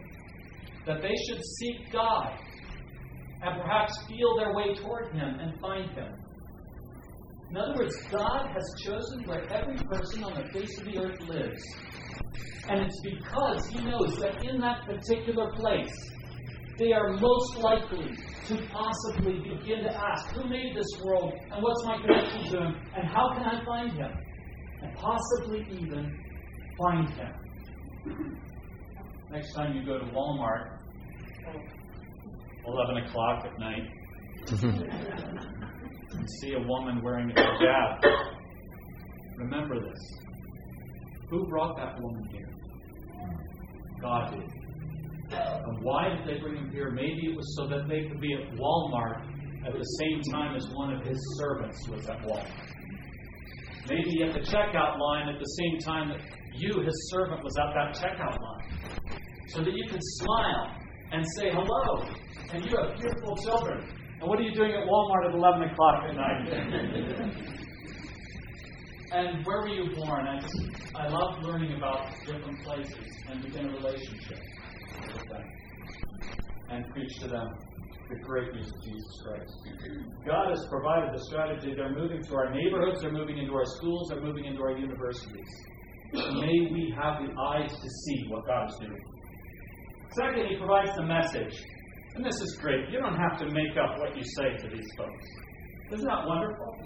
That 0.84 1.00
they 1.00 1.14
should 1.28 1.44
seek 1.44 1.92
God 1.92 2.40
and 3.42 3.62
perhaps 3.62 3.92
feel 4.08 4.36
their 4.36 4.52
way 4.52 4.74
toward 4.74 5.12
Him 5.12 5.38
and 5.38 5.60
find 5.60 5.90
Him. 5.90 6.12
In 7.50 7.56
other 7.56 7.74
words, 7.76 7.96
God 8.12 8.48
has 8.54 8.74
chosen 8.80 9.24
where 9.26 9.42
every 9.52 9.76
person 9.76 10.22
on 10.22 10.34
the 10.34 10.48
face 10.52 10.78
of 10.78 10.84
the 10.84 10.98
earth 10.98 11.20
lives. 11.22 11.62
And 12.68 12.80
it's 12.82 13.00
because 13.00 13.66
He 13.66 13.84
knows 13.84 14.16
that 14.20 14.44
in 14.44 14.60
that 14.60 14.86
particular 14.86 15.50
place, 15.56 15.92
they 16.78 16.92
are 16.92 17.16
most 17.18 17.56
likely 17.58 18.14
to 18.46 18.68
possibly 18.68 19.40
begin 19.40 19.82
to 19.82 19.92
ask, 19.92 20.30
Who 20.34 20.48
made 20.48 20.76
this 20.76 20.86
world? 21.04 21.32
And 21.50 21.60
what's 21.60 21.84
my 21.84 22.00
connection 22.00 22.52
to 22.52 22.58
Him? 22.66 22.74
And 22.96 23.08
how 23.08 23.34
can 23.34 23.42
I 23.42 23.64
find 23.64 23.92
Him? 23.94 24.12
And 24.82 24.96
possibly 24.96 25.66
even 25.72 26.24
find 26.78 27.08
Him. 27.10 28.38
Next 29.32 29.52
time 29.54 29.76
you 29.76 29.84
go 29.84 29.98
to 29.98 30.04
Walmart, 30.06 30.78
11 32.64 32.96
o'clock 32.98 33.44
at 33.44 33.58
night, 33.58 33.90
and 36.12 36.28
see 36.40 36.52
a 36.54 36.60
woman 36.60 37.02
wearing 37.02 37.30
a 37.30 37.34
hijab, 37.34 38.00
remember 39.38 39.80
this. 39.80 40.18
Who 41.30 41.46
brought 41.48 41.76
that 41.76 42.00
woman 42.00 42.28
here? 42.30 42.50
God 44.00 44.32
did. 44.32 44.60
And 45.32 45.82
why 45.82 46.08
did 46.08 46.26
they 46.26 46.40
bring 46.40 46.56
him 46.56 46.70
here? 46.70 46.90
Maybe 46.90 47.28
it 47.30 47.36
was 47.36 47.56
so 47.56 47.68
that 47.68 47.88
they 47.88 48.08
could 48.08 48.20
be 48.20 48.34
at 48.34 48.50
Walmart 48.58 49.22
at 49.66 49.72
the 49.72 49.84
same 50.00 50.22
time 50.32 50.56
as 50.56 50.66
one 50.74 50.92
of 50.94 51.06
his 51.06 51.18
servants 51.38 51.88
was 51.88 52.08
at 52.08 52.20
Walmart. 52.22 52.70
Maybe 53.88 54.22
at 54.22 54.32
the 54.32 54.40
checkout 54.40 54.98
line 54.98 55.28
at 55.28 55.38
the 55.38 55.44
same 55.44 55.78
time 55.78 56.08
that 56.10 56.20
you, 56.54 56.80
his 56.82 57.10
servant, 57.10 57.42
was 57.44 57.56
at 57.58 57.74
that 57.74 57.94
checkout 57.94 58.38
line. 58.40 59.20
So 59.48 59.62
that 59.62 59.72
you 59.72 59.88
could 59.88 60.02
smile 60.02 60.76
and 61.12 61.24
say 61.36 61.50
hello. 61.50 62.04
And 62.52 62.64
you 62.64 62.76
have 62.76 62.98
beautiful 62.98 63.36
children. 63.36 63.99
And 64.20 64.28
what 64.28 64.38
are 64.38 64.42
you 64.42 64.54
doing 64.54 64.72
at 64.72 64.86
Walmart 64.86 65.28
at 65.28 65.34
11 65.34 65.62
o'clock 65.70 66.04
at 66.08 66.14
night? 66.14 67.46
And 69.12 69.44
where 69.44 69.62
were 69.62 69.68
you 69.68 69.92
born? 69.96 70.28
I, 70.28 70.38
just, 70.40 70.54
I 70.94 71.08
love 71.08 71.42
learning 71.42 71.76
about 71.76 72.14
different 72.24 72.62
places 72.62 73.12
and 73.28 73.42
begin 73.42 73.66
a 73.66 73.72
relationship 73.72 74.38
with 75.02 75.28
them 75.28 75.42
and 76.70 76.88
preach 76.92 77.18
to 77.18 77.26
them 77.26 77.48
the 78.08 78.16
great 78.24 78.54
news 78.54 78.68
of 78.68 78.82
Jesus 78.84 79.22
Christ. 79.26 79.52
God 80.24 80.50
has 80.50 80.64
provided 80.70 81.12
the 81.12 81.24
strategy. 81.24 81.74
They're 81.74 81.92
moving 81.92 82.22
to 82.22 82.34
our 82.36 82.54
neighborhoods, 82.54 83.00
they're 83.00 83.12
moving 83.12 83.38
into 83.38 83.52
our 83.52 83.66
schools, 83.78 84.10
they're 84.10 84.22
moving 84.22 84.44
into 84.44 84.60
our 84.62 84.78
universities. 84.78 85.48
May 86.12 86.70
we 86.70 86.94
have 86.96 87.20
the 87.22 87.34
eyes 87.40 87.70
to 87.70 87.88
see 88.06 88.26
what 88.28 88.46
God 88.46 88.70
is 88.70 88.76
doing. 88.78 89.04
Second, 90.12 90.46
He 90.50 90.56
provides 90.56 90.94
the 90.94 91.04
message. 91.04 91.64
And 92.20 92.26
this 92.30 92.42
is 92.42 92.58
great. 92.60 92.90
You 92.90 93.00
don't 93.00 93.16
have 93.16 93.38
to 93.38 93.46
make 93.46 93.78
up 93.80 93.98
what 93.98 94.14
you 94.14 94.22
say 94.36 94.54
to 94.58 94.68
these 94.68 94.86
folks. 94.94 95.26
Isn't 95.90 96.04
that 96.04 96.26
wonderful? 96.26 96.76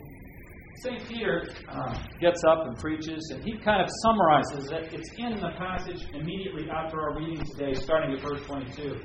St. 0.76 1.09
Peter 1.09 1.50
uh, 1.69 1.99
gets 2.21 2.41
up 2.45 2.69
and 2.69 2.79
preaches, 2.79 3.33
and 3.35 3.43
he 3.43 3.59
kind 3.59 3.83
of 3.83 3.88
summarizes 4.05 4.71
it. 4.71 4.95
It's 4.95 5.11
in 5.19 5.35
the 5.35 5.50
passage 5.59 6.07
immediately 6.14 6.71
after 6.71 7.00
our 7.00 7.19
reading 7.19 7.45
today, 7.50 7.75
starting 7.75 8.14
at 8.14 8.23
verse 8.23 8.47
22. 8.47 9.00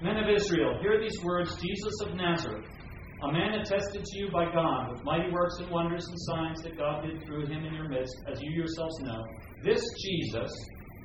Men 0.00 0.18
of 0.18 0.30
Israel, 0.32 0.78
hear 0.82 1.00
these 1.00 1.18
words 1.24 1.60
Jesus 1.60 1.94
of 2.06 2.14
Nazareth, 2.14 2.66
A 3.24 3.32
man 3.32 3.54
attested 3.54 4.04
to 4.04 4.18
you 4.20 4.30
by 4.30 4.44
God 4.52 4.92
with 4.92 5.02
mighty 5.02 5.32
works 5.32 5.56
and 5.58 5.68
wonders 5.68 6.06
and 6.06 6.20
signs 6.30 6.62
that 6.62 6.78
God 6.78 7.02
did 7.02 7.26
through 7.26 7.46
him 7.46 7.64
in 7.64 7.74
your 7.74 7.88
midst, 7.88 8.14
as 8.30 8.40
you 8.40 8.52
yourselves 8.52 9.00
know. 9.00 9.34
This 9.64 9.82
Jesus, 10.00 10.52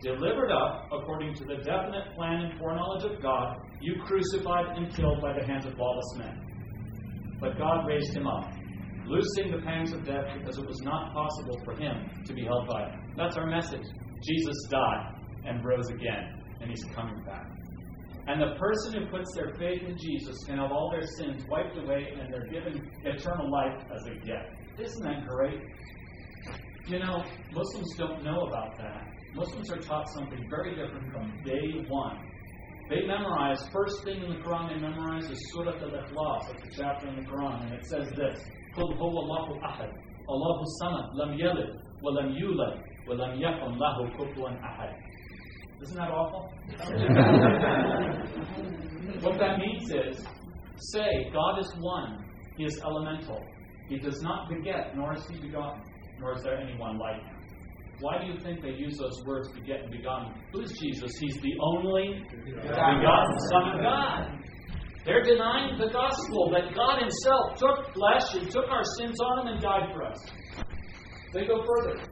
delivered 0.05 0.51
up 0.51 0.88
according 0.93 1.33
to 1.33 1.43
the 1.45 1.57
definite 1.65 2.13
plan 2.15 2.45
and 2.45 2.59
foreknowledge 2.59 3.05
of 3.05 3.21
God, 3.24 3.57
you 3.81 3.95
crucified 4.05 4.77
and 4.77 4.95
killed 4.95 5.19
by 5.19 5.33
the 5.33 5.43
hands 5.43 5.65
of 5.65 5.74
lawless 5.77 6.15
men. 6.17 7.38
But 7.41 7.57
God 7.57 7.88
raised 7.88 8.15
him 8.15 8.27
up, 8.27 8.53
loosing 9.07 9.51
the 9.51 9.65
pangs 9.65 9.93
of 9.93 10.05
death 10.05 10.25
because 10.38 10.59
it 10.59 10.67
was 10.67 10.79
not 10.83 11.12
possible 11.12 11.59
for 11.65 11.75
him 11.75 12.07
to 12.24 12.33
be 12.33 12.43
held 12.43 12.67
by 12.67 12.83
it. 12.83 12.93
That's 13.17 13.35
our 13.35 13.47
message. 13.47 13.85
Jesus 14.24 14.55
died 14.69 15.15
and 15.43 15.65
rose 15.65 15.89
again, 15.89 16.39
and 16.62 16.69
he's 16.69 16.83
coming 16.93 17.24
back. 17.25 17.50
And 18.27 18.39
the 18.41 18.55
person 18.59 18.93
who 18.93 19.09
puts 19.09 19.33
their 19.35 19.53
faith 19.57 19.81
in 19.81 19.97
Jesus 19.97 20.35
can 20.47 20.57
have 20.57 20.71
all 20.71 20.91
their 20.91 21.05
sins 21.17 21.45
wiped 21.50 21.77
away 21.77 22.13
and 22.19 22.31
they're 22.31 22.47
given 22.47 22.89
eternal 23.03 23.51
life 23.51 23.83
as 23.93 24.05
a 24.05 24.15
gift. 24.25 24.79
Isn't 24.79 25.03
that 25.03 25.27
great? 25.27 25.62
You 26.88 27.00
know, 27.00 27.24
Muslims 27.51 27.95
don't 27.97 28.24
know 28.24 28.41
about 28.41 28.77
that. 28.77 29.14
Muslims 29.35 29.71
are 29.71 29.80
taught 29.80 30.07
something 30.19 30.47
very 30.49 30.75
different 30.75 31.12
from 31.12 31.40
day 31.45 31.85
one. 31.88 32.26
They 32.88 33.07
memorize, 33.07 33.61
first 33.73 34.02
thing 34.04 34.23
in 34.23 34.30
the 34.30 34.40
Quran 34.42 34.69
they 34.75 34.80
memorize 34.80 35.25
is 35.30 35.52
Surah 35.54 35.78
Al-Ikhlas, 35.78 36.40
that's 36.50 36.64
a 36.64 36.83
chapter 36.83 37.09
in 37.09 37.16
the 37.16 37.23
Quran, 37.23 37.66
and 37.66 37.73
it 37.75 37.87
says 37.87 38.11
this, 38.16 38.38
قُلْ 38.75 38.99
هُوَ 38.99 39.14
اللَّهُ 39.14 39.62
أَحَدٌ 39.62 39.90
اللَّهُ 40.28 40.57
الصَّمَدُ 40.62 41.14
لَمْ 41.14 41.38
يَلِدْ 41.38 41.78
وَلَمْ 42.02 42.35
يُولَدْ 42.35 42.83
وَلَمْ 43.07 43.38
يَكُنْ 43.38 43.78
لَهُ 43.78 43.97
كُفُوًا 44.19 44.59
أَحَدٌ 44.59 45.11
isn't 45.83 45.97
that 45.97 46.11
awful? 46.11 46.61
what 49.25 49.38
that 49.38 49.59
means 49.59 49.90
is 49.90 50.26
say, 50.92 51.30
God 51.33 51.59
is 51.59 51.73
one, 51.78 52.26
He 52.57 52.64
is 52.64 52.78
elemental. 52.85 53.57
He 53.87 53.99
does 53.99 54.21
not 54.23 54.50
beget, 54.50 54.95
nor 54.95 55.14
is 55.14 55.26
He 55.30 55.40
begotten, 55.40 55.83
nor 56.19 56.37
is 56.37 56.42
there 56.42 56.61
anyone 56.61 56.99
like 56.99 57.25
Him. 57.25 57.40
Why 58.00 58.16
do 58.19 58.33
you 58.33 58.38
think 58.40 58.62
they 58.62 58.73
use 58.73 58.97
those 58.97 59.23
words, 59.26 59.49
beget 59.52 59.80
and 59.85 59.90
begotten? 59.90 60.33
Who's 60.52 60.73
Jesus? 60.80 61.11
He's 61.21 61.37
the 61.42 61.54
only 61.61 62.25
begotten 62.45 63.37
Son 63.52 63.64
of 63.75 63.83
God. 63.83 64.40
They're 65.04 65.25
denying 65.25 65.76
the 65.78 65.92
gospel 65.92 66.50
that 66.52 66.75
God 66.75 67.00
Himself 67.00 67.61
took 67.61 67.92
flesh 67.92 68.40
and 68.40 68.50
took 68.50 68.69
our 68.71 68.85
sins 68.99 69.16
on 69.21 69.40
Him 69.40 69.54
and 69.54 69.61
died 69.61 69.92
for 69.92 70.04
us. 70.04 70.19
They 71.33 71.47
go 71.47 71.64
further 71.64 72.11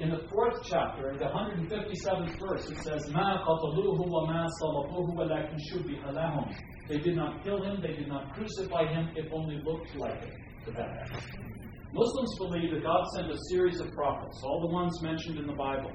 in 0.00 0.10
the 0.10 0.28
fourth 0.30 0.54
chapter, 0.70 1.10
in 1.10 1.18
the 1.18 1.24
157th 1.24 2.38
verse, 2.38 2.70
it 2.70 2.78
says, 2.86 3.02
مَا 3.12 3.42
قَتَلُوهُ 3.42 3.98
وَمَا 3.98 4.46
صَلَبُوهُ 4.62 5.16
وَلَكِنْ 5.18 5.58
شُبِّهَ 5.72 6.14
لَهُمْ 6.14 6.54
They 6.88 6.98
did 6.98 7.16
not 7.16 7.42
kill 7.42 7.64
him, 7.64 7.82
they 7.82 7.94
did 7.94 8.06
not 8.06 8.32
crucify 8.32 8.86
him, 8.86 9.10
it 9.16 9.26
only 9.32 9.60
looked 9.64 9.96
like 9.96 10.22
it 10.22 10.38
to 10.66 10.70
them. 10.70 11.61
Muslims 11.93 12.33
believe 12.39 12.73
that 12.73 12.83
God 12.83 13.05
sent 13.15 13.29
a 13.29 13.37
series 13.49 13.79
of 13.79 13.91
prophets, 13.93 14.41
all 14.43 14.61
the 14.61 14.73
ones 14.73 14.91
mentioned 15.03 15.37
in 15.37 15.45
the 15.45 15.53
Bible. 15.53 15.93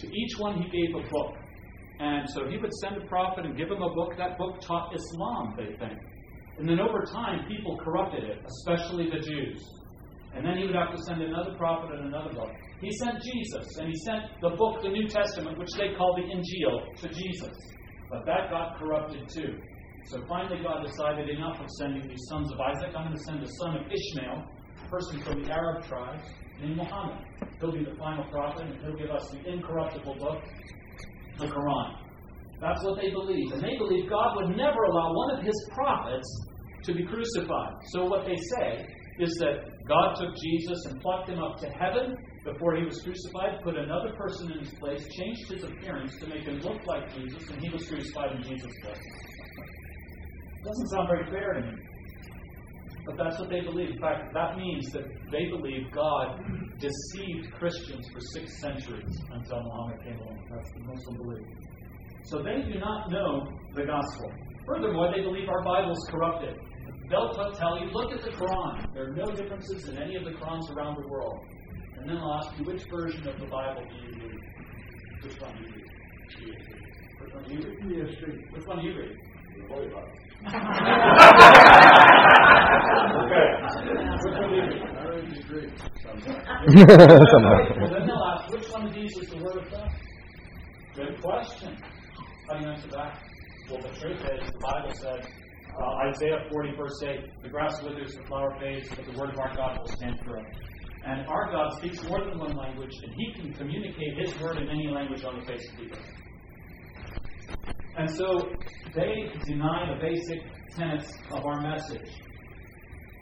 To 0.00 0.06
each 0.06 0.38
one 0.38 0.60
he 0.60 0.68
gave 0.68 0.94
a 0.94 1.08
book. 1.08 1.34
And 2.00 2.28
so 2.30 2.46
he 2.46 2.58
would 2.58 2.72
send 2.84 3.02
a 3.02 3.06
prophet 3.06 3.46
and 3.46 3.56
give 3.56 3.68
him 3.68 3.82
a 3.82 3.94
book. 3.94 4.12
That 4.18 4.36
book 4.36 4.60
taught 4.60 4.94
Islam, 4.94 5.56
they 5.56 5.74
think. 5.80 5.98
And 6.58 6.68
then 6.68 6.78
over 6.78 7.02
time, 7.12 7.48
people 7.48 7.78
corrupted 7.82 8.24
it, 8.24 8.44
especially 8.44 9.08
the 9.10 9.24
Jews. 9.24 9.58
And 10.34 10.44
then 10.44 10.58
he 10.58 10.66
would 10.66 10.76
have 10.76 10.94
to 10.94 11.02
send 11.08 11.22
another 11.22 11.56
prophet 11.56 11.96
and 11.96 12.06
another 12.06 12.30
book. 12.34 12.52
He 12.80 12.90
sent 13.02 13.22
Jesus, 13.22 13.66
and 13.78 13.88
he 13.88 13.96
sent 14.04 14.22
the 14.42 14.50
book, 14.50 14.82
the 14.82 14.90
New 14.90 15.08
Testament, 15.08 15.58
which 15.58 15.72
they 15.78 15.96
call 15.96 16.14
the 16.14 16.28
Injil, 16.28 16.94
to 17.00 17.08
Jesus. 17.08 17.56
But 18.10 18.26
that 18.26 18.50
got 18.50 18.78
corrupted 18.78 19.26
too. 19.34 19.58
So 20.04 20.22
finally, 20.28 20.62
God 20.62 20.84
decided 20.84 21.28
enough 21.28 21.58
of 21.58 21.66
sending 21.80 22.06
these 22.06 22.24
sons 22.28 22.52
of 22.52 22.60
Isaac. 22.60 22.94
I'm 22.94 23.06
going 23.06 23.16
to 23.16 23.24
send 23.24 23.42
a 23.42 23.50
son 23.64 23.76
of 23.76 23.82
Ishmael, 23.90 24.44
person 24.90 25.22
from 25.22 25.42
the 25.42 25.52
Arab 25.52 25.84
tribes, 25.86 26.26
named 26.58 26.76
Muhammad. 26.76 27.24
He'll 27.60 27.72
be 27.72 27.84
the 27.84 27.96
final 27.98 28.24
prophet, 28.30 28.66
and 28.66 28.80
he'll 28.80 28.96
give 28.96 29.10
us 29.10 29.22
the 29.32 29.52
incorruptible 29.52 30.16
book, 30.18 30.44
the 31.38 31.46
Quran. 31.46 31.94
That's 32.60 32.82
what 32.82 33.00
they 33.00 33.10
believe. 33.10 33.52
And 33.52 33.62
they 33.62 33.76
believe 33.78 34.10
God 34.10 34.36
would 34.36 34.56
never 34.56 34.82
allow 34.90 35.14
one 35.14 35.38
of 35.38 35.44
his 35.44 35.54
prophets 35.74 36.46
to 36.84 36.94
be 36.94 37.04
crucified. 37.04 37.74
So 37.92 38.04
what 38.06 38.26
they 38.26 38.36
say 38.58 38.86
is 39.18 39.30
that 39.40 39.86
God 39.86 40.14
took 40.14 40.34
Jesus 40.42 40.78
and 40.86 41.00
plucked 41.00 41.28
him 41.28 41.38
up 41.38 41.58
to 41.60 41.68
heaven 41.70 42.16
before 42.44 42.76
he 42.76 42.84
was 42.84 43.00
crucified, 43.02 43.62
put 43.62 43.76
another 43.76 44.14
person 44.16 44.52
in 44.52 44.58
his 44.60 44.72
place, 44.78 45.04
changed 45.18 45.52
his 45.52 45.64
appearance 45.64 46.18
to 46.20 46.28
make 46.28 46.44
him 46.46 46.58
look 46.60 46.86
like 46.86 47.14
Jesus, 47.14 47.42
and 47.50 47.60
he 47.60 47.68
was 47.70 47.86
crucified 47.88 48.36
in 48.36 48.42
Jesus' 48.42 48.74
place. 48.82 49.02
Doesn't 50.64 50.88
sound 50.88 51.08
very 51.08 51.30
fair 51.30 51.52
to 51.54 51.60
me. 51.60 51.87
But 53.08 53.16
that's 53.16 53.40
what 53.40 53.48
they 53.48 53.62
believe. 53.62 53.96
In 53.96 53.98
fact, 53.98 54.34
that 54.34 54.58
means 54.58 54.92
that 54.92 55.04
they 55.32 55.48
believe 55.48 55.90
God 55.92 56.44
deceived 56.78 57.50
Christians 57.54 58.06
for 58.12 58.20
six 58.36 58.60
centuries 58.60 59.16
until 59.32 59.62
Muhammad 59.62 60.04
came 60.04 60.20
along. 60.20 60.44
That's 60.52 60.70
the 60.76 60.80
Muslim 60.84 61.16
belief. 61.16 61.46
So 62.24 62.42
they 62.42 62.60
do 62.70 62.78
not 62.78 63.10
know 63.10 63.48
the 63.74 63.86
gospel. 63.86 64.30
Furthermore, 64.66 65.10
they 65.16 65.22
believe 65.22 65.48
our 65.48 65.64
Bible 65.64 65.92
is 65.92 66.06
corrupted. 66.10 66.54
They'll 67.08 67.32
tell 67.32 67.80
you, 67.80 67.88
look 67.92 68.12
at 68.12 68.20
the 68.20 68.30
Quran. 68.30 68.92
There 68.92 69.04
are 69.04 69.14
no 69.14 69.32
differences 69.32 69.88
in 69.88 69.96
any 69.96 70.16
of 70.16 70.24
the 70.24 70.32
Qurans 70.32 70.68
around 70.76 70.98
the 71.02 71.08
world. 71.08 71.46
And 71.96 72.10
then 72.10 72.18
I'll 72.18 72.34
ask 72.44 72.58
you, 72.58 72.66
which 72.66 72.82
version 72.90 73.26
of 73.26 73.40
the 73.40 73.46
Bible 73.46 73.86
do 73.88 73.96
you 74.04 74.12
read? 74.22 74.38
Which 75.24 75.40
one 75.40 75.56
do 75.56 75.62
you 75.62 75.72
read? 75.74 75.86
Which 77.20 77.32
one 77.32 77.44
do 77.44 77.54
you 77.54 77.60
read? 77.62 78.52
Which 78.52 78.66
one 78.66 78.78
do 78.80 78.86
you 78.86 78.98
read? 78.98 79.16
The 79.56 79.66
Holy 79.66 79.88
Bible. 79.88 81.44
ask, 88.22 88.50
which 88.52 88.68
one 88.70 88.86
of 88.86 88.94
these 88.94 89.16
is 89.18 89.28
the 89.28 89.38
Word 89.42 89.56
of 89.56 89.70
God? 89.70 89.90
Good 90.94 91.20
question. 91.20 91.76
How 92.48 92.58
do 92.58 92.64
you 92.64 92.70
answer 92.72 92.88
that? 92.88 93.22
Well, 93.70 93.80
the 93.82 93.88
truth 94.00 94.20
is, 94.20 94.50
the 94.52 94.58
Bible 94.58 94.94
says, 94.94 95.26
uh, 95.78 96.08
Isaiah 96.08 96.48
40, 96.50 96.76
verse 96.76 97.02
8, 97.02 97.42
the 97.42 97.48
grass 97.48 97.82
withers, 97.82 98.14
the 98.14 98.22
flower 98.24 98.56
fades, 98.58 98.88
but 98.88 99.04
the 99.04 99.18
word 99.18 99.30
of 99.30 99.38
our 99.38 99.54
God 99.54 99.78
will 99.80 99.96
stand 99.96 100.18
forever. 100.24 100.50
And 101.04 101.26
our 101.28 101.50
God 101.52 101.78
speaks 101.78 102.02
more 102.04 102.24
than 102.24 102.38
one 102.38 102.56
language, 102.56 102.94
and 103.02 103.14
He 103.14 103.32
can 103.34 103.52
communicate 103.54 104.18
His 104.18 104.38
word 104.40 104.58
in 104.58 104.68
any 104.68 104.88
language 104.88 105.24
on 105.24 105.38
the 105.40 105.46
face 105.46 105.68
of 105.70 105.76
the 105.76 105.84
earth. 105.96 106.18
And 107.96 108.10
so 108.10 108.50
they 108.94 109.30
deny 109.44 109.94
the 109.94 110.00
basic 110.00 110.40
tenets 110.76 111.12
of 111.30 111.44
our 111.44 111.60
message. 111.60 112.10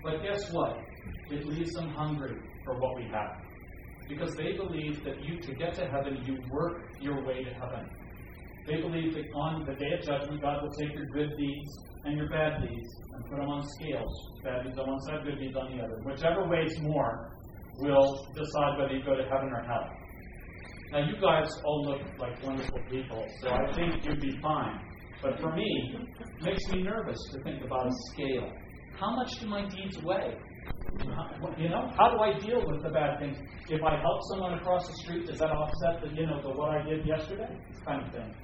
But 0.07 0.23
guess 0.23 0.53
what? 0.53 0.87
It 1.31 1.45
leaves 1.47 1.73
them 1.73 1.89
hungry 1.91 2.37
for 2.63 2.79
what 2.79 2.95
we 2.95 3.11
have. 3.13 3.43
Because 4.09 4.37
they 4.37 4.53
believe 4.53 5.03
that 5.03 5.21
you, 5.21 5.41
to 5.41 5.55
get 5.57 5.75
to 5.75 5.87
heaven, 5.89 6.23
you 6.25 6.39
work 6.49 6.93
your 7.01 7.27
way 7.27 7.43
to 7.43 7.51
heaven. 7.51 7.91
They 8.69 8.81
believe 8.81 9.15
that 9.15 9.25
on 9.35 9.67
the 9.67 9.75
day 9.75 9.91
of 9.99 10.07
judgment, 10.07 10.41
God 10.43 10.63
will 10.63 10.71
take 10.79 10.95
your 10.95 11.07
good 11.07 11.37
deeds 11.37 11.71
and 12.05 12.17
your 12.17 12.29
bad 12.29 12.63
deeds 12.63 12.89
and 13.15 13.25
put 13.25 13.37
them 13.39 13.49
on 13.49 13.65
scales. 13.81 14.31
Bad 14.45 14.63
deeds 14.63 14.79
on 14.79 14.87
one 14.87 15.01
side, 15.01 15.25
good 15.25 15.41
deeds 15.41 15.57
on 15.57 15.77
the 15.77 15.83
other. 15.83 15.99
Whichever 16.05 16.49
weighs 16.49 16.79
more 16.83 17.33
will 17.79 18.29
decide 18.33 18.79
whether 18.79 18.95
you 18.95 19.05
go 19.05 19.17
to 19.17 19.25
heaven 19.25 19.51
or 19.51 19.65
hell. 19.67 19.91
Now, 20.93 21.01
you 21.01 21.21
guys 21.21 21.51
all 21.65 21.83
look 21.83 22.03
like 22.21 22.41
wonderful 22.45 22.79
people, 22.89 23.27
so 23.43 23.51
I 23.51 23.73
think 23.75 24.05
you'd 24.05 24.21
be 24.21 24.39
fine. 24.41 24.79
But 25.21 25.41
for 25.41 25.53
me, 25.53 25.97
it 26.21 26.45
makes 26.45 26.63
me 26.69 26.85
nervous 26.85 27.19
to 27.33 27.43
think 27.43 27.65
about 27.65 27.89
a 27.89 27.93
scale. 28.13 28.53
How 28.99 29.15
much 29.15 29.31
do 29.41 29.47
my 29.47 29.69
deeds 29.69 29.99
weigh? 30.03 30.39
You 31.59 31.69
know, 31.69 31.93
how 31.97 32.11
do 32.11 32.19
I 32.21 32.39
deal 32.39 32.65
with 32.67 32.83
the 32.83 32.89
bad 32.91 33.19
things? 33.21 33.37
If 33.69 33.83
I 33.83 34.01
help 34.01 34.21
someone 34.33 34.55
across 34.55 34.87
the 34.87 34.95
street, 35.05 35.27
does 35.27 35.39
that 35.39 35.51
offset 35.51 36.01
the 36.03 36.09
you 36.15 36.27
know 36.27 36.41
the 36.41 36.51
what 36.51 36.71
I 36.71 36.83
did 36.83 37.07
yesterday? 37.07 37.49
Kind 37.87 38.07
of 38.07 38.13
thing. 38.13 38.35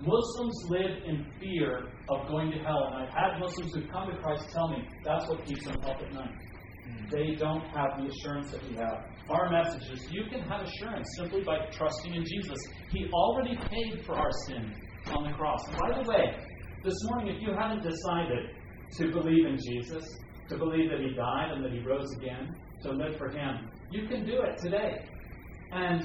Muslims 0.00 0.56
live 0.68 1.02
in 1.04 1.26
fear 1.40 1.90
of 2.08 2.28
going 2.28 2.50
to 2.52 2.58
hell, 2.58 2.88
and 2.92 3.02
I've 3.02 3.12
had 3.12 3.38
Muslims 3.40 3.74
who've 3.74 3.90
come 3.90 4.10
to 4.10 4.16
Christ 4.22 4.48
tell 4.54 4.68
me 4.68 4.88
that's 5.04 5.28
what 5.28 5.44
keeps 5.44 5.64
them 5.66 5.76
up 5.84 6.00
at 6.00 6.12
night. 6.12 6.34
Hmm. 6.86 7.06
They 7.10 7.34
don't 7.34 7.66
have 7.74 7.98
the 7.98 8.08
assurance 8.08 8.52
that 8.52 8.62
we 8.68 8.76
have. 8.76 9.04
Our 9.28 9.50
message 9.50 9.90
is 9.90 10.08
you 10.10 10.24
can 10.30 10.40
have 10.48 10.62
assurance 10.62 11.08
simply 11.18 11.42
by 11.42 11.66
trusting 11.72 12.14
in 12.14 12.24
Jesus. 12.24 12.58
He 12.90 13.10
already 13.12 13.56
paid 13.68 14.06
for 14.06 14.14
our 14.14 14.30
sin 14.46 14.72
on 15.12 15.24
the 15.24 15.36
cross. 15.36 15.60
By 15.72 16.00
the 16.00 16.08
way, 16.08 16.36
this 16.84 16.94
morning, 17.10 17.34
if 17.34 17.42
you 17.42 17.52
haven't 17.58 17.82
decided 17.82 18.54
to 18.96 19.10
believe 19.12 19.46
in 19.46 19.58
Jesus, 19.58 20.04
to 20.48 20.56
believe 20.56 20.90
that 20.90 21.00
He 21.00 21.14
died 21.14 21.52
and 21.52 21.64
that 21.64 21.72
He 21.72 21.80
rose 21.80 22.10
again, 22.16 22.54
to 22.82 22.90
live 22.92 23.16
for 23.16 23.28
Him, 23.28 23.68
you 23.90 24.06
can 24.06 24.24
do 24.24 24.40
it 24.42 24.58
today. 24.58 25.04
And 25.72 26.02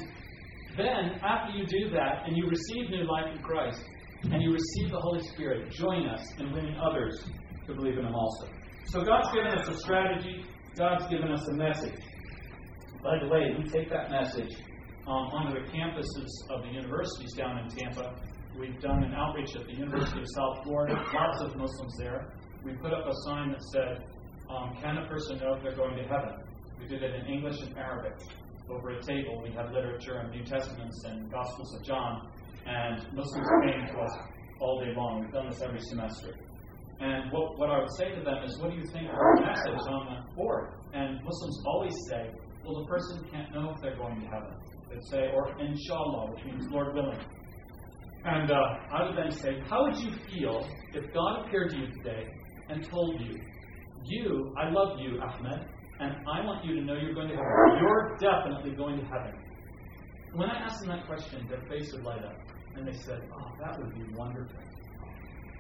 then, 0.78 1.20
after 1.24 1.54
you 1.58 1.66
do 1.66 1.90
that 1.92 2.24
and 2.26 2.36
you 2.36 2.48
receive 2.48 2.90
new 2.90 3.04
life 3.10 3.36
in 3.36 3.42
Christ 3.42 3.82
and 4.24 4.42
you 4.42 4.52
receive 4.52 4.92
the 4.92 5.00
Holy 5.00 5.22
Spirit, 5.30 5.72
join 5.72 6.08
us 6.08 6.26
in 6.40 6.52
winning 6.52 6.78
others 6.78 7.24
to 7.68 7.74
believe 7.76 7.98
in 7.98 8.06
Him 8.06 8.16
also. 8.16 8.48
So, 8.86 9.04
God's 9.04 9.30
given 9.32 9.48
us 9.48 9.68
a 9.70 9.78
strategy, 9.80 10.44
God's 10.76 11.08
given 11.08 11.32
us 11.32 11.48
a 11.48 11.54
message. 11.54 12.00
By 13.04 13.20
the 13.22 13.28
way, 13.28 13.56
we 13.58 13.70
take 13.70 13.90
that 13.90 14.10
message 14.10 14.56
um, 15.08 15.28
onto 15.36 15.60
the 15.60 15.68
campuses 15.72 16.30
of 16.50 16.64
the 16.64 16.70
universities 16.70 17.34
down 17.34 17.60
in 17.60 17.68
Tampa. 17.68 18.16
We've 18.58 18.80
done 18.82 19.04
an 19.04 19.14
outreach 19.14 19.56
at 19.56 19.66
the 19.66 19.74
University 19.74 20.20
of 20.20 20.28
South 20.36 20.64
Florida, 20.64 20.96
lots 21.14 21.42
of 21.42 21.56
Muslims 21.58 21.96
there. 21.98 22.34
We 22.64 22.72
put 22.74 22.94
up 22.94 23.06
a 23.06 23.14
sign 23.26 23.52
that 23.52 23.62
said, 23.74 24.06
um, 24.50 24.78
can 24.82 24.98
a 24.98 25.08
person 25.08 25.38
know 25.40 25.56
if 25.56 25.64
they're 25.64 25.76
going 25.76 25.98
to 25.98 26.04
heaven? 26.04 26.36
We 26.80 26.88
did 26.88 27.04
it 27.04 27.14
in 27.14 27.26
English 27.26 27.60
and 27.62 27.78
Arabic. 27.78 28.14
Over 28.70 28.92
a 28.92 29.02
table, 29.04 29.42
we 29.44 29.52
had 29.52 29.74
literature 29.74 30.16
and 30.20 30.32
New 30.32 30.46
Testaments 30.46 31.04
and 31.04 31.30
Gospels 31.30 31.76
of 31.76 31.84
John, 31.84 32.30
and 32.66 32.98
Muslims 33.14 33.48
came 33.66 33.86
to 33.94 34.00
us 34.00 34.18
all 34.62 34.80
day 34.80 34.94
long. 34.96 35.22
We've 35.22 35.34
done 35.34 35.50
this 35.50 35.62
every 35.62 35.82
semester. 35.82 36.36
And 37.02 37.30
what, 37.34 37.60
what 37.60 37.70
I 37.70 37.80
would 37.80 37.92
say 37.98 38.16
to 38.16 38.22
them 38.24 38.44
is, 38.46 38.58
what 38.60 38.72
do 38.72 38.78
you 38.78 38.86
think 38.94 39.10
of 39.10 39.46
message 39.46 39.86
on 39.90 40.24
the 40.30 40.36
board? 40.36 40.70
And 40.94 41.20
Muslims 41.22 41.64
always 41.66 41.94
say, 42.10 42.32
well, 42.64 42.80
the 42.80 42.88
person 42.88 43.28
can't 43.30 43.54
know 43.54 43.74
if 43.76 43.82
they're 43.82 43.98
going 43.98 44.22
to 44.22 44.28
heaven. 44.28 44.56
They'd 44.90 45.04
say, 45.12 45.32
or 45.34 45.52
inshallah, 45.60 46.32
which 46.32 46.46
means 46.46 46.66
Lord 46.70 46.96
willing. 46.96 47.20
And 48.24 48.50
uh, 48.50 48.56
I 48.94 49.04
would 49.04 49.18
then 49.18 49.32
say, 49.32 49.60
how 49.68 49.84
would 49.84 49.98
you 49.98 50.12
feel 50.32 50.66
if 50.94 51.14
God 51.14 51.46
appeared 51.46 51.72
to 51.72 51.78
you 51.78 51.88
today 51.88 52.24
and 52.74 52.90
told 52.90 53.22
you, 53.22 53.40
you, 54.04 54.54
I 54.58 54.70
love 54.72 55.00
you, 55.00 55.22
Ahmed, 55.22 55.68
and 56.00 56.12
I 56.28 56.44
want 56.44 56.66
you 56.66 56.76
to 56.76 56.82
know 56.82 56.96
you're 56.96 57.14
going 57.14 57.30
to 57.30 57.36
heaven. 57.36 57.80
You're 57.80 58.18
definitely 58.20 58.76
going 58.76 58.98
to 58.98 59.06
heaven. 59.06 59.34
When 60.34 60.50
I 60.50 60.66
asked 60.66 60.80
them 60.82 60.90
that 60.90 61.06
question, 61.06 61.46
their 61.48 61.62
face 61.70 61.92
would 61.94 62.04
light 62.04 62.26
up. 62.26 62.52
And 62.76 62.88
they 62.88 62.98
said, 63.06 63.30
oh, 63.32 63.56
that 63.60 63.78
would 63.78 63.94
be 63.94 64.04
wonderful. 64.12 64.60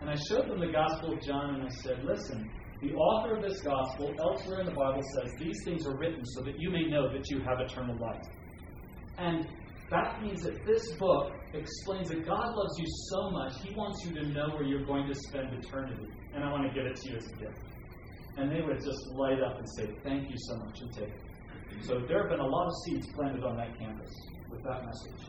And 0.02 0.10
I 0.10 0.16
showed 0.28 0.50
them 0.50 0.60
the 0.60 0.74
Gospel 0.74 1.14
of 1.14 1.22
John 1.22 1.56
and 1.56 1.64
I 1.64 1.70
said, 1.86 2.04
listen, 2.04 2.50
the 2.82 2.92
author 2.94 3.38
of 3.38 3.44
this 3.44 3.62
Gospel, 3.62 4.16
elsewhere 4.20 4.62
in 4.62 4.66
the 4.66 4.74
Bible, 4.74 5.02
says 5.16 5.32
these 5.40 5.60
things 5.64 5.86
are 5.86 5.96
written 5.98 6.26
so 6.26 6.42
that 6.44 6.56
you 6.58 6.72
may 6.72 6.90
know 6.90 7.08
that 7.14 7.30
you 7.30 7.40
have 7.48 7.60
eternal 7.62 7.96
life. 8.02 8.26
And 9.20 9.48
that 9.90 10.22
means 10.22 10.44
that 10.44 10.66
this 10.66 10.94
book 10.94 11.34
explains 11.54 12.10
that 12.10 12.26
God 12.26 12.56
loves 12.56 12.80
you 12.80 12.86
so 13.12 13.30
much, 13.30 13.62
He 13.62 13.74
wants 13.76 14.04
you 14.06 14.14
to 14.16 14.28
know 14.30 14.50
where 14.50 14.64
you're 14.64 14.86
going 14.86 15.08
to 15.08 15.16
spend 15.16 15.54
eternity. 15.54 16.08
And 16.34 16.44
I 16.44 16.52
want 16.52 16.68
to 16.68 16.74
give 16.74 16.86
it 16.86 16.96
to 16.96 17.10
you 17.10 17.18
as 17.18 17.28
a 17.28 17.36
gift. 17.36 17.60
And 18.38 18.52
they 18.52 18.62
would 18.62 18.78
just 18.84 19.08
light 19.14 19.42
up 19.42 19.60
and 19.60 19.68
say, 19.78 19.90
Thank 20.04 20.30
you 20.30 20.36
so 20.38 20.56
much, 20.58 20.82
and 20.82 20.94
take 20.94 21.10
it. 21.10 21.22
So 21.82 22.00
there 22.08 22.22
have 22.22 22.30
been 22.30 22.40
a 22.40 22.48
lot 22.48 22.68
of 22.68 22.74
seeds 22.86 23.08
planted 23.14 23.44
on 23.44 23.58
that 23.58 23.78
campus 23.78 24.12
with 24.50 24.64
that 24.64 24.86
message. 24.86 25.28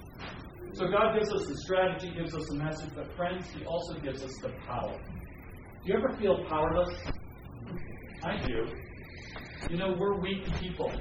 So 0.73 0.89
God 0.89 1.15
gives 1.15 1.33
us 1.33 1.47
the 1.47 1.57
strategy, 1.59 2.13
gives 2.15 2.35
us 2.35 2.47
the 2.49 2.57
message, 2.57 2.91
but 2.95 3.15
friends, 3.17 3.47
He 3.51 3.65
also 3.65 3.95
gives 4.01 4.23
us 4.23 4.33
the 4.41 4.51
power. 4.67 4.99
Do 5.85 5.93
you 5.93 5.99
ever 5.99 6.17
feel 6.17 6.45
powerless? 6.49 6.95
I 8.25 8.41
do. 8.47 8.67
You 9.71 9.77
know, 9.77 9.95
we're 9.99 10.21
weak 10.21 10.45
people. 10.59 10.93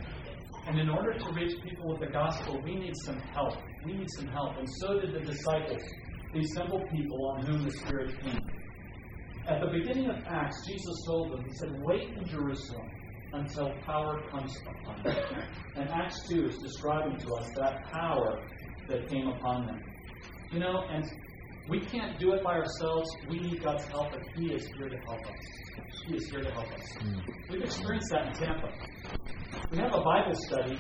And 0.67 0.79
in 0.79 0.89
order 0.89 1.13
to 1.13 1.31
reach 1.33 1.61
people 1.63 1.89
with 1.89 1.99
the 1.99 2.07
gospel, 2.07 2.61
we 2.63 2.75
need 2.75 2.93
some 3.05 3.19
help. 3.19 3.57
We 3.83 3.93
need 3.93 4.07
some 4.17 4.27
help. 4.27 4.57
And 4.57 4.67
so 4.79 4.99
did 4.99 5.13
the 5.13 5.19
disciples, 5.19 5.81
these 6.33 6.49
simple 6.55 6.87
people 6.91 7.35
on 7.35 7.45
whom 7.45 7.63
the 7.65 7.71
Spirit 7.71 8.13
came. 8.23 8.49
At 9.47 9.59
the 9.59 9.67
beginning 9.67 10.09
of 10.09 10.23
Acts, 10.25 10.55
Jesus 10.65 11.03
told 11.05 11.33
them, 11.33 11.45
He 11.45 11.53
said, 11.57 11.69
Wait 11.81 12.15
in 12.15 12.25
Jerusalem 12.25 12.89
until 13.33 13.73
power 13.85 14.23
comes 14.31 14.55
upon 14.67 15.03
them. 15.03 15.17
And 15.75 15.89
Acts 15.89 16.15
2 16.29 16.45
is 16.45 16.57
describing 16.59 17.17
to 17.17 17.33
us 17.33 17.51
that 17.57 17.83
power 17.91 18.47
that 18.87 19.09
came 19.09 19.27
upon 19.27 19.65
them. 19.65 19.83
You 20.51 20.59
know, 20.59 20.85
and 20.89 21.03
we 21.69 21.79
can't 21.79 22.19
do 22.19 22.33
it 22.33 22.43
by 22.43 22.55
ourselves. 22.55 23.09
We 23.29 23.39
need 23.39 23.63
God's 23.63 23.85
help, 23.85 24.13
and 24.13 24.23
He 24.35 24.53
is 24.53 24.67
here 24.67 24.89
to 24.89 24.97
help 24.97 25.21
us. 25.25 26.05
He 26.05 26.17
is 26.17 26.29
here 26.29 26.41
to 26.41 26.51
help 26.51 26.71
us. 26.73 26.91
Hmm. 26.99 27.19
We've 27.49 27.63
experienced 27.63 28.09
that 28.11 28.27
in 28.27 28.33
Tampa. 28.33 28.69
We 29.71 29.77
have 29.77 29.93
a 29.93 30.01
Bible 30.01 30.35
study 30.35 30.77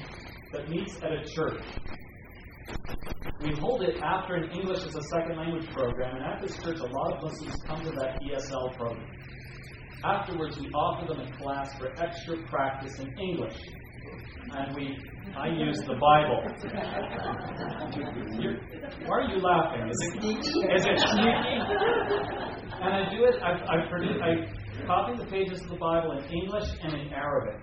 that 0.51 0.69
meets 0.69 0.95
at 0.97 1.11
a 1.11 1.23
church. 1.25 1.63
We 3.41 3.53
hold 3.59 3.83
it 3.83 4.01
after 4.01 4.35
an 4.35 4.51
English 4.51 4.85
as 4.85 4.95
a 4.95 5.03
second 5.03 5.37
language 5.37 5.69
program, 5.71 6.17
and 6.17 6.25
at 6.25 6.41
this 6.41 6.57
church, 6.57 6.79
a 6.79 6.85
lot 6.85 7.13
of 7.13 7.23
Muslims 7.23 7.61
come 7.65 7.83
to 7.83 7.91
that 7.91 8.21
ESL 8.21 8.75
program. 8.75 9.07
Afterwards, 10.03 10.59
we 10.59 10.67
offer 10.69 11.13
them 11.13 11.21
a 11.21 11.31
class 11.37 11.73
for 11.77 11.91
extra 12.01 12.37
practice 12.47 12.99
in 12.99 13.17
English. 13.17 13.57
And 14.51 14.75
we, 14.75 14.97
I 15.35 15.47
use 15.47 15.79
the 15.87 15.95
Bible. 15.95 16.43
Why 19.05 19.17
are 19.17 19.27
you 19.29 19.41
laughing? 19.41 19.89
Is 19.89 19.97
it? 20.01 20.23
Is 20.23 20.85
it 20.85 20.99
sneaky? 20.99 21.55
And 22.81 22.93
I 22.93 23.09
do 23.09 23.23
it. 23.25 23.41
I, 23.41 23.51
I, 23.53 23.87
produce, 23.89 24.21
I 24.21 24.85
copy 24.85 25.17
the 25.17 25.25
pages 25.29 25.61
of 25.61 25.69
the 25.69 25.77
Bible 25.77 26.11
in 26.11 26.25
English 26.25 26.69
and 26.83 26.93
in 26.93 27.13
Arabic, 27.13 27.61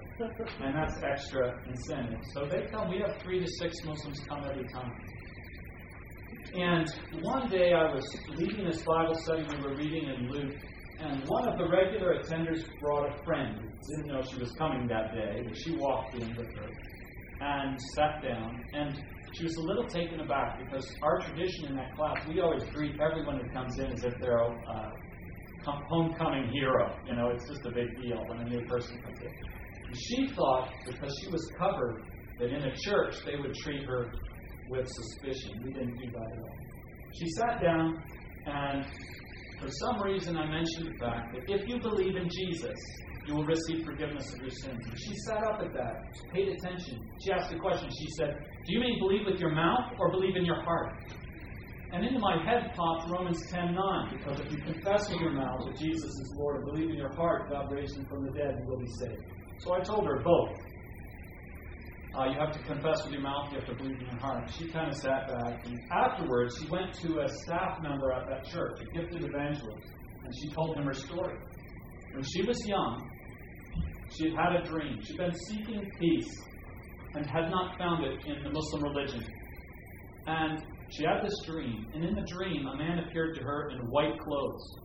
and 0.63 0.75
that's 0.75 0.97
extra 1.03 1.61
incentive. 1.69 2.21
So 2.33 2.47
they 2.51 2.67
come. 2.71 2.91
We 2.91 3.03
have 3.07 3.21
three 3.23 3.41
to 3.41 3.47
six 3.61 3.77
Muslims 3.85 4.21
come 4.29 4.45
every 4.51 4.67
time. 4.69 4.93
And 6.55 6.87
one 7.23 7.49
day 7.49 7.73
I 7.73 7.93
was 7.93 8.05
leading 8.35 8.67
this 8.67 8.83
Bible 8.83 9.15
study. 9.15 9.45
We 9.45 9.63
were 9.63 9.77
reading 9.77 10.09
in 10.09 10.31
Luke, 10.31 10.57
and 11.01 11.25
one 11.27 11.49
of 11.49 11.57
the 11.57 11.69
regular 11.69 12.17
attenders 12.21 12.61
brought 12.81 13.09
a 13.09 13.25
friend. 13.25 13.59
Who 13.61 13.97
didn't 13.97 14.13
know 14.13 14.23
she 14.31 14.39
was 14.39 14.55
coming 14.59 14.87
that 14.89 15.13
day, 15.13 15.43
but 15.45 15.57
she 15.57 15.73
walked 15.77 16.17
in 16.21 16.37
with 16.37 16.55
her 16.57 16.69
and 17.41 17.79
sat 17.97 18.23
down. 18.23 18.65
And 18.75 18.95
she 19.33 19.45
was 19.45 19.57
a 19.57 19.63
little 19.63 19.89
taken 19.89 20.21
aback 20.21 20.59
because 20.59 20.85
our 21.03 21.21
tradition 21.21 21.69
in 21.71 21.77
that 21.77 21.95
class, 21.97 22.27
we 22.29 22.41
always 22.41 22.65
greet 22.75 23.01
everyone 23.01 23.41
who 23.41 23.49
comes 23.51 23.79
in 23.79 23.87
as 23.87 24.05
if 24.05 24.13
they're 24.21 24.39
a 24.39 24.53
uh, 24.53 24.91
homecoming 25.65 26.51
hero. 26.53 26.99
You 27.07 27.17
know, 27.17 27.31
it's 27.31 27.49
just 27.49 27.65
a 27.67 27.71
big 27.71 27.97
deal 27.97 28.27
when 28.29 28.41
a 28.41 28.45
new 28.45 28.63
person 28.67 29.01
comes 29.03 29.21
in. 29.23 29.33
And 29.87 29.97
she 29.97 30.35
thought, 30.35 30.69
because 30.87 31.13
she 31.25 31.31
was 31.31 31.53
covered, 31.59 32.05
that 32.39 32.51
in 32.51 32.63
a 32.63 32.75
church 32.85 33.15
they 33.25 33.37
would 33.37 33.55
treat 33.55 33.87
her 33.87 34.13
with 34.69 34.87
suspicion. 34.87 35.63
We 35.65 35.73
didn't 35.73 35.97
do 35.97 36.11
that 36.13 36.29
at 36.37 36.45
all. 36.45 36.61
She 37.13 37.27
sat 37.37 37.61
down, 37.61 38.03
and 38.47 38.85
for 39.61 39.69
some 39.69 40.03
reason 40.03 40.37
I 40.37 40.49
mentioned 40.49 40.89
the 40.89 40.99
fact 40.99 41.37
that 41.37 41.45
if 41.47 41.69
you 41.69 41.79
believe 41.81 42.17
in 42.17 42.29
Jesus, 42.33 42.79
you 43.25 43.35
will 43.37 43.45
receive 43.45 43.85
forgiveness 43.85 44.25
of 44.35 44.41
your 44.41 44.57
sins. 44.65 44.81
She 44.97 45.13
sat 45.29 45.45
up 45.45 45.61
at 45.61 45.73
that, 45.75 46.09
paid 46.33 46.49
attention. 46.49 47.05
She 47.21 47.31
asked 47.31 47.53
a 47.53 47.59
question. 47.59 47.89
She 47.93 48.09
said, 48.17 48.33
Do 48.65 48.73
you 48.73 48.81
mean 48.81 48.99
believe 48.99 49.29
with 49.29 49.39
your 49.39 49.55
mouth 49.55 49.93
or 49.99 50.11
believe 50.11 50.37
in 50.37 50.45
your 50.45 50.65
heart? 50.65 51.05
And 51.93 52.07
into 52.07 52.19
my 52.19 52.41
head 52.43 52.73
popped 52.75 53.11
Romans 53.11 53.39
10 53.53 53.75
9, 53.75 54.17
because 54.17 54.41
if 54.41 54.51
you 54.51 54.59
confess 54.65 55.05
with 55.11 55.21
your 55.21 55.33
mouth 55.33 55.61
that 55.67 55.77
Jesus 55.77 56.11
is 56.25 56.35
Lord 56.39 56.57
and 56.57 56.65
believe 56.65 56.89
in 56.89 56.97
your 56.97 57.13
heart 57.13 57.51
God 57.51 57.71
raised 57.71 57.99
him 57.99 58.07
from 58.09 58.25
the 58.25 58.33
dead, 58.33 58.57
you 58.63 58.67
will 58.67 58.81
be 58.81 58.91
saved. 58.99 59.29
So 59.59 59.75
I 59.75 59.81
told 59.81 60.07
her 60.07 60.23
both. 60.25 60.70
Uh, 62.19 62.25
you 62.25 62.39
have 62.39 62.51
to 62.51 62.59
confess 62.65 63.05
with 63.05 63.13
your 63.13 63.23
mouth, 63.23 63.53
you 63.53 63.59
have 63.59 63.69
to 63.69 63.75
believe 63.75 64.01
in 64.01 64.07
your 64.07 64.19
heart. 64.19 64.51
She 64.51 64.69
kind 64.69 64.89
of 64.89 64.97
sat 64.97 65.29
back, 65.29 65.65
and 65.65 65.79
afterwards, 65.93 66.59
she 66.61 66.69
went 66.69 66.93
to 66.95 67.21
a 67.21 67.29
staff 67.45 67.81
member 67.83 68.13
at 68.13 68.27
that 68.29 68.45
church, 68.51 68.81
a 68.81 68.85
gifted 68.99 69.23
evangelist, 69.23 69.87
and 70.25 70.35
she 70.43 70.51
told 70.51 70.77
him 70.77 70.87
her 70.87 70.95
story. 70.95 71.39
When 72.13 72.25
she 72.25 72.43
was 72.43 72.59
young, 72.67 73.09
she 74.11 74.31
had 74.31 74.35
had 74.35 74.57
a 74.61 74.65
dream. 74.65 75.01
She'd 75.05 75.19
been 75.19 75.35
seeking 75.49 75.89
peace 76.01 76.37
and 77.15 77.25
had 77.27 77.49
not 77.49 77.79
found 77.79 78.05
it 78.05 78.27
in 78.27 78.43
the 78.43 78.51
Muslim 78.51 78.83
religion. 78.83 79.25
And 80.27 80.65
she 80.91 81.05
had 81.05 81.23
this 81.23 81.35
dream, 81.47 81.87
and 81.95 82.05
in 82.05 82.15
the 82.17 82.27
dream, 82.27 82.67
a 82.67 82.77
man 82.77 82.99
appeared 82.99 83.37
to 83.37 83.43
her 83.43 83.71
in 83.71 83.79
white 83.89 84.19
clothes. 84.19 84.79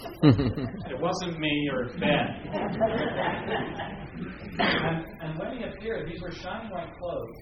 it 0.22 1.00
wasn't 1.00 1.38
me 1.38 1.70
or 1.72 1.88
Ben. 1.98 3.94
and, 4.58 5.06
and 5.20 5.38
when 5.38 5.58
he 5.58 5.64
appeared, 5.64 6.10
these 6.10 6.20
were 6.20 6.32
shining 6.32 6.70
white 6.70 6.96
clothes, 6.98 7.36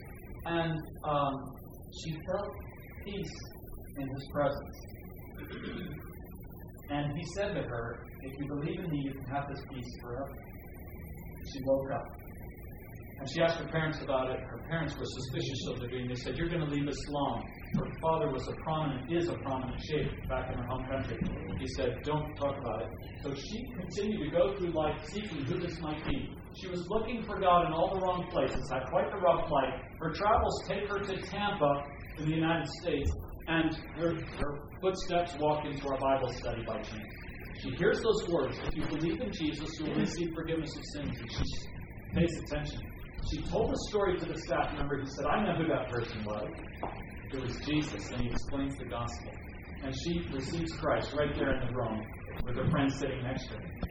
and 0.47 0.79
um, 1.05 1.57
she 2.03 2.13
felt 2.27 2.55
peace 3.05 3.33
in 3.99 4.09
his 4.09 4.29
presence. 4.33 4.77
And 6.91 7.17
he 7.17 7.25
said 7.37 7.55
to 7.55 7.63
her, 7.63 8.07
If 8.23 8.39
you 8.39 8.47
believe 8.47 8.79
in 8.79 8.91
me, 8.91 9.03
you 9.05 9.13
can 9.13 9.25
have 9.25 9.49
this 9.49 9.63
peace 9.73 9.91
forever. 10.03 10.37
She 11.53 11.61
woke 11.65 11.91
up. 11.93 12.07
And 13.19 13.29
she 13.31 13.41
asked 13.41 13.59
her 13.59 13.69
parents 13.69 13.99
about 14.03 14.31
it. 14.31 14.41
Her 14.41 14.63
parents 14.69 14.95
were 14.99 15.07
suspicious 15.07 15.67
of 15.69 15.81
the 15.81 15.89
dream. 15.89 16.09
They 16.09 16.15
said, 16.15 16.37
You're 16.37 16.49
going 16.49 16.61
to 16.61 16.71
leave 16.71 16.87
us 16.87 16.99
Islam. 17.09 17.43
Her 17.75 17.91
father 18.03 18.31
was 18.31 18.47
a 18.47 18.53
prominent, 18.63 19.11
is 19.11 19.29
a 19.29 19.37
prominent 19.39 19.81
sheikh 19.83 20.29
back 20.29 20.53
in 20.53 20.59
her 20.59 20.67
home 20.67 20.87
country. 20.87 21.19
He 21.59 21.67
said, 21.77 22.03
Don't 22.05 22.35
talk 22.37 22.59
about 22.59 22.83
it. 22.83 22.89
So 23.23 23.35
she 23.35 23.65
continued 23.75 24.31
to 24.31 24.37
go 24.37 24.55
through 24.57 24.73
life 24.73 25.03
seeking 25.13 25.45
who 25.47 25.59
this 25.59 25.81
might 25.81 26.05
be. 26.07 26.37
She 26.57 26.69
was 26.69 26.89
looking 26.89 27.23
for 27.25 27.39
God 27.39 27.67
in 27.67 27.73
all 27.73 27.93
the 27.93 28.01
wrong 28.01 28.29
places, 28.33 28.65
had 28.73 28.89
quite 28.89 29.11
the 29.13 29.21
rough 29.21 29.45
life. 29.51 29.77
Her 30.01 30.13
travels 30.13 30.65
take 30.69 30.89
her 30.89 31.05
to 31.05 31.15
Tampa 31.29 31.73
in 32.17 32.25
the 32.25 32.35
United 32.35 32.67
States, 32.81 33.13
and 33.47 33.77
her, 34.01 34.17
her 34.41 34.65
footsteps 34.81 35.37
walk 35.39 35.67
into 35.67 35.85
our 35.85 36.01
Bible 36.01 36.33
study 36.41 36.65
by 36.65 36.81
chance. 36.81 37.13
She 37.61 37.77
hears 37.77 38.01
those 38.01 38.29
words 38.33 38.59
If 38.65 38.77
you 38.77 38.85
believe 38.89 39.21
in 39.21 39.31
Jesus, 39.33 39.69
you 39.81 39.87
will 39.87 40.01
receive 40.01 40.29
forgiveness 40.35 40.73
of 40.77 40.85
sins. 40.97 41.21
And 41.21 41.31
she 41.31 41.45
pays 42.15 42.33
attention. 42.49 42.81
She 43.33 43.43
told 43.51 43.73
the 43.73 43.81
story 43.91 44.19
to 44.19 44.25
the 44.25 44.39
staff 44.49 44.73
member. 44.77 45.01
He 45.01 45.07
said, 45.13 45.27
I 45.27 45.45
know 45.45 45.57
who 45.61 45.69
that 45.69 45.89
person 45.93 46.25
was. 46.25 46.49
It 47.33 47.41
was 47.41 47.61
Jesus, 47.69 48.01
and 48.13 48.23
he 48.23 48.29
explains 48.29 48.77
the 48.77 48.87
gospel. 48.87 49.37
And 49.83 49.93
she 49.93 50.25
receives 50.33 50.73
Christ 50.81 51.13
right 51.13 51.35
there 51.37 51.61
in 51.61 51.69
the 51.69 51.73
room 51.75 52.07
with 52.47 52.57
her 52.57 52.69
friend 52.71 52.89
sitting 53.01 53.23
next 53.23 53.45
to 53.49 53.59
her. 53.59 53.86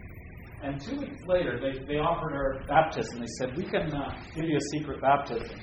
And 0.65 0.81
two 0.81 0.97
weeks 0.97 1.21
later, 1.27 1.59
they, 1.61 1.85
they 1.85 1.99
offered 1.99 2.31
her 2.31 2.63
baptism. 2.67 3.19
They 3.19 3.27
said, 3.37 3.55
We 3.55 3.65
can 3.65 3.93
uh, 3.93 4.19
give 4.33 4.45
you 4.45 4.57
a 4.57 4.65
secret 4.71 4.99
baptism. 4.99 5.59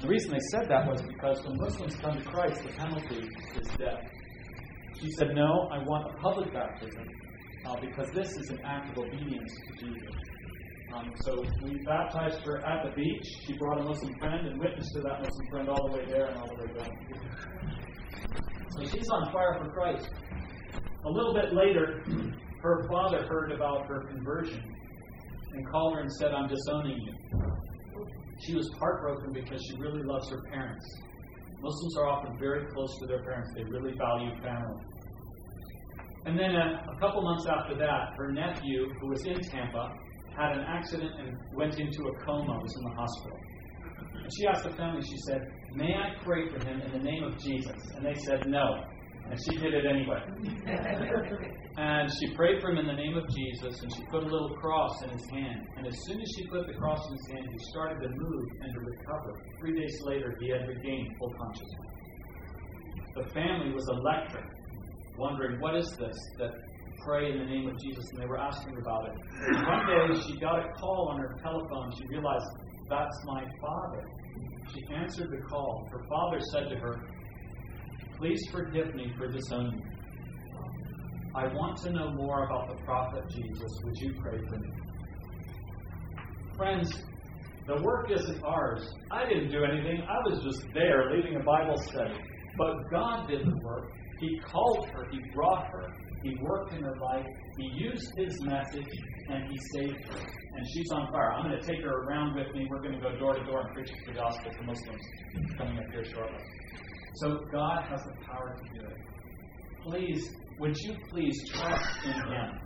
The 0.00 0.06
reason 0.06 0.30
they 0.30 0.38
said 0.52 0.68
that 0.68 0.86
was 0.86 1.02
because 1.02 1.44
when 1.44 1.56
Muslims 1.56 1.96
come 1.96 2.16
to 2.16 2.22
Christ, 2.22 2.62
the 2.62 2.68
penalty 2.68 3.28
is 3.60 3.66
death. 3.76 4.06
She 5.00 5.10
said, 5.18 5.34
No, 5.34 5.68
I 5.72 5.82
want 5.82 6.14
a 6.14 6.18
public 6.22 6.52
baptism 6.52 7.02
uh, 7.66 7.80
because 7.80 8.12
this 8.14 8.30
is 8.36 8.50
an 8.50 8.60
act 8.64 8.96
of 8.96 9.04
obedience 9.06 9.52
to 9.66 9.84
Jesus. 9.84 10.14
Um, 10.94 11.12
so 11.24 11.42
we 11.64 11.82
baptized 11.84 12.38
her 12.46 12.64
at 12.64 12.84
the 12.84 12.94
beach. 12.94 13.26
She 13.44 13.54
brought 13.58 13.80
a 13.80 13.84
Muslim 13.84 14.14
friend 14.20 14.46
and 14.46 14.60
witnessed 14.60 14.94
to 14.94 15.00
that 15.00 15.20
Muslim 15.20 15.46
friend 15.50 15.68
all 15.68 15.88
the 15.88 15.98
way 15.98 16.04
there 16.06 16.26
and 16.26 16.38
all 16.38 16.46
the 16.46 16.62
way 16.64 16.72
back. 16.78 16.92
So 18.70 18.84
she's 18.84 19.08
on 19.08 19.32
fire 19.32 19.58
for 19.58 19.68
Christ. 19.72 20.08
A 21.04 21.10
little 21.10 21.34
bit 21.34 21.52
later, 21.52 22.04
her 22.62 22.86
father 22.88 23.26
heard 23.26 23.52
about 23.52 23.86
her 23.86 24.04
conversion 24.12 24.62
and 25.52 25.66
called 25.70 25.94
her 25.94 26.00
and 26.00 26.12
said, 26.12 26.32
I'm 26.32 26.48
disowning 26.48 26.98
you. 27.00 27.14
She 28.40 28.54
was 28.54 28.68
heartbroken 28.78 29.32
because 29.32 29.60
she 29.68 29.76
really 29.78 30.02
loves 30.02 30.30
her 30.30 30.42
parents. 30.50 30.84
Muslims 31.60 31.96
are 31.98 32.06
often 32.06 32.38
very 32.38 32.66
close 32.72 32.98
to 33.00 33.06
their 33.06 33.22
parents, 33.24 33.50
they 33.56 33.64
really 33.64 33.96
value 33.96 34.30
family. 34.42 34.82
And 36.26 36.38
then 36.38 36.54
a, 36.54 36.84
a 36.94 37.00
couple 37.00 37.22
months 37.22 37.46
after 37.46 37.76
that, 37.78 38.14
her 38.16 38.30
nephew, 38.32 38.92
who 39.00 39.08
was 39.08 39.24
in 39.24 39.40
Tampa, 39.40 39.96
had 40.36 40.52
an 40.52 40.64
accident 40.68 41.10
and 41.18 41.36
went 41.52 41.78
into 41.80 42.02
a 42.06 42.24
coma, 42.24 42.58
was 42.60 42.76
in 42.76 42.84
the 42.84 42.94
hospital. 42.94 43.40
And 44.14 44.30
she 44.36 44.46
asked 44.46 44.64
the 44.64 44.76
family, 44.76 45.02
she 45.02 45.16
said, 45.26 45.40
May 45.74 45.94
I 45.94 46.22
pray 46.22 46.48
for 46.50 46.64
him 46.64 46.80
in 46.80 46.92
the 46.92 46.98
name 46.98 47.24
of 47.24 47.38
Jesus? 47.38 47.76
And 47.96 48.04
they 48.04 48.14
said, 48.26 48.46
No. 48.46 48.84
And 49.28 49.38
she 49.44 49.56
did 49.60 49.74
it 49.74 49.84
anyway. 49.84 50.20
and 51.76 52.08
she 52.08 52.34
prayed 52.34 52.60
for 52.62 52.70
him 52.70 52.78
in 52.78 52.86
the 52.86 52.96
name 52.96 53.16
of 53.16 53.28
Jesus, 53.28 53.74
and 53.82 53.92
she 53.94 54.02
put 54.10 54.22
a 54.22 54.26
little 54.26 54.56
cross 54.56 55.02
in 55.04 55.10
his 55.10 55.28
hand. 55.32 55.68
And 55.76 55.86
as 55.86 55.94
soon 56.06 56.20
as 56.20 56.28
she 56.34 56.48
put 56.48 56.66
the 56.66 56.72
cross 56.74 56.98
in 57.08 57.12
his 57.12 57.28
hand, 57.32 57.46
he 57.52 57.58
started 57.70 58.00
to 58.02 58.08
move 58.08 58.48
and 58.62 58.72
to 58.72 58.80
recover. 58.80 59.36
Three 59.60 59.78
days 59.78 60.00
later, 60.04 60.34
he 60.40 60.48
had 60.48 60.66
regained 60.66 61.16
full 61.18 61.34
consciousness. 61.36 61.92
The 63.16 63.28
family 63.34 63.72
was 63.74 63.86
electric, 63.88 64.44
wondering, 65.16 65.60
What 65.60 65.76
is 65.76 65.88
this 65.98 66.16
that 66.38 66.52
pray 67.04 67.30
in 67.30 67.38
the 67.38 67.44
name 67.44 67.68
of 67.68 67.76
Jesus? 67.78 68.04
And 68.12 68.22
they 68.22 68.26
were 68.26 68.38
asking 68.38 68.78
about 68.80 69.06
it. 69.06 69.14
One 69.68 69.84
day, 69.86 70.20
she 70.24 70.40
got 70.40 70.58
a 70.58 70.72
call 70.80 71.10
on 71.12 71.20
her 71.20 71.36
telephone. 71.42 71.92
She 72.00 72.06
realized, 72.08 72.46
That's 72.88 73.18
my 73.26 73.44
father. 73.60 74.08
She 74.72 74.94
answered 74.94 75.30
the 75.30 75.42
call. 75.48 75.88
Her 75.92 76.04
father 76.08 76.38
said 76.52 76.68
to 76.70 76.76
her, 76.76 77.10
Please 78.18 78.42
forgive 78.50 78.94
me 78.96 79.12
for 79.16 79.28
disowning 79.28 79.78
you. 79.78 79.98
I 81.36 81.46
want 81.54 81.76
to 81.82 81.90
know 81.90 82.10
more 82.10 82.44
about 82.44 82.68
the 82.68 82.84
prophet 82.84 83.22
Jesus. 83.30 83.70
Would 83.84 83.96
you 83.96 84.12
pray 84.20 84.38
for 84.48 84.56
me? 84.56 84.70
Friends, 86.56 86.92
the 87.68 87.80
work 87.80 88.10
isn't 88.10 88.42
ours. 88.42 88.88
I 89.12 89.28
didn't 89.28 89.52
do 89.52 89.62
anything. 89.62 90.02
I 90.02 90.18
was 90.28 90.42
just 90.42 90.66
there 90.74 91.12
leading 91.14 91.36
a 91.36 91.44
Bible 91.44 91.76
study. 91.76 92.18
But 92.56 92.90
God 92.90 93.28
did 93.28 93.46
the 93.46 93.56
work. 93.62 93.92
He 94.18 94.40
called 94.40 94.88
her, 94.88 95.06
He 95.12 95.20
brought 95.32 95.68
her, 95.68 95.94
He 96.24 96.36
worked 96.40 96.74
in 96.74 96.82
her 96.82 96.96
life, 96.96 97.26
He 97.56 97.70
used 97.84 98.10
His 98.16 98.42
message, 98.42 98.88
and 99.28 99.48
He 99.48 99.56
saved 99.74 100.02
her. 100.06 100.26
And 100.56 100.66
she's 100.74 100.90
on 100.90 101.06
fire. 101.12 101.34
I'm 101.34 101.48
going 101.48 101.60
to 101.60 101.64
take 101.64 101.82
her 101.84 102.02
around 102.02 102.34
with 102.34 102.52
me. 102.52 102.66
We're 102.68 102.82
going 102.82 102.94
to 102.94 103.00
go 103.00 103.16
door 103.16 103.34
to 103.34 103.44
door 103.44 103.60
and 103.60 103.74
preach 103.74 103.92
the 104.04 104.12
gospel 104.12 104.50
to 104.50 104.62
Muslims 104.64 105.02
coming 105.56 105.78
up 105.78 105.88
here 105.92 106.04
shortly. 106.04 106.42
So 107.14 107.40
God 107.50 107.84
has 107.90 108.00
the 108.04 108.24
power 108.24 108.56
to 108.56 108.78
do 108.78 108.86
it. 108.86 108.96
Please, 109.82 110.36
would 110.58 110.76
you 110.76 110.96
please 111.10 111.36
trust 111.50 112.04
in 112.04 112.12
Him? 112.12 112.60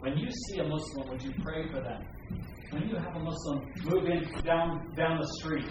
When 0.00 0.18
you 0.18 0.28
see 0.30 0.58
a 0.58 0.64
Muslim, 0.64 1.08
would 1.08 1.22
you 1.22 1.32
pray 1.42 1.68
for 1.68 1.80
them? 1.80 2.04
When 2.70 2.88
you 2.88 2.96
have 2.96 3.14
a 3.14 3.20
Muslim 3.20 3.70
move 3.84 4.06
in 4.06 4.24
down 4.42 4.92
down 4.96 5.20
the 5.20 5.28
street, 5.40 5.66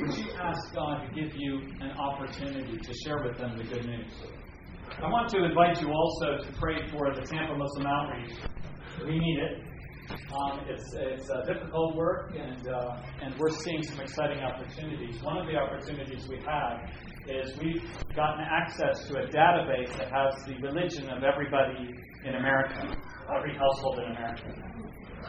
would 0.00 0.16
you 0.16 0.32
ask 0.40 0.74
God 0.74 1.06
to 1.06 1.14
give 1.14 1.36
you 1.36 1.60
an 1.80 1.92
opportunity 1.92 2.78
to 2.78 2.94
share 3.04 3.22
with 3.22 3.38
them 3.38 3.56
the 3.56 3.64
good 3.64 3.86
news? 3.86 4.10
I 4.98 5.08
want 5.08 5.28
to 5.30 5.44
invite 5.44 5.80
you 5.80 5.92
also 5.92 6.38
to 6.44 6.52
pray 6.58 6.86
for 6.88 7.14
the 7.14 7.22
Tampa 7.22 7.56
Muslim 7.56 7.86
Outreach. 7.86 8.36
We 9.04 9.18
need 9.18 9.38
it. 9.38 9.69
Um, 10.10 10.60
it's 10.68 10.92
it's 10.94 11.28
a 11.28 11.44
difficult 11.46 11.96
work, 11.96 12.34
and 12.36 12.68
uh, 12.68 13.02
and 13.22 13.34
we're 13.38 13.50
seeing 13.50 13.82
some 13.82 14.00
exciting 14.00 14.40
opportunities. 14.40 15.22
One 15.22 15.38
of 15.38 15.46
the 15.46 15.56
opportunities 15.56 16.26
we 16.28 16.38
have 16.46 16.88
is 17.28 17.56
we've 17.58 17.82
gotten 18.14 18.44
access 18.44 19.06
to 19.08 19.18
a 19.18 19.26
database 19.26 19.96
that 19.98 20.10
has 20.10 20.34
the 20.46 20.54
religion 20.62 21.08
of 21.10 21.22
everybody 21.22 21.94
in 22.24 22.34
America, 22.34 22.96
every 23.36 23.56
household 23.56 23.98
in 24.00 24.16
America. 24.16 24.54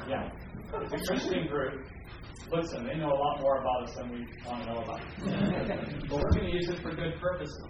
Yeah, 0.08 0.30
it's 0.82 0.94
a 0.94 1.06
Christian 1.06 1.48
group. 1.48 1.86
Listen, 2.52 2.86
they 2.86 2.96
know 2.96 3.08
a 3.10 3.15
lot 3.15 3.41
more 3.41 3.62
about 3.62 3.84
us 3.84 3.96
than 3.96 4.12
we 4.12 4.28
want 4.46 4.63
to 4.63 4.74
know 4.74 4.80
about. 4.82 5.02
but 6.10 6.17
we're 6.17 6.32
going 6.32 6.48
to 6.48 6.54
use 6.54 6.70
it 6.70 6.82
for 6.82 6.94
good 6.94 7.20
purposes. 7.20 7.63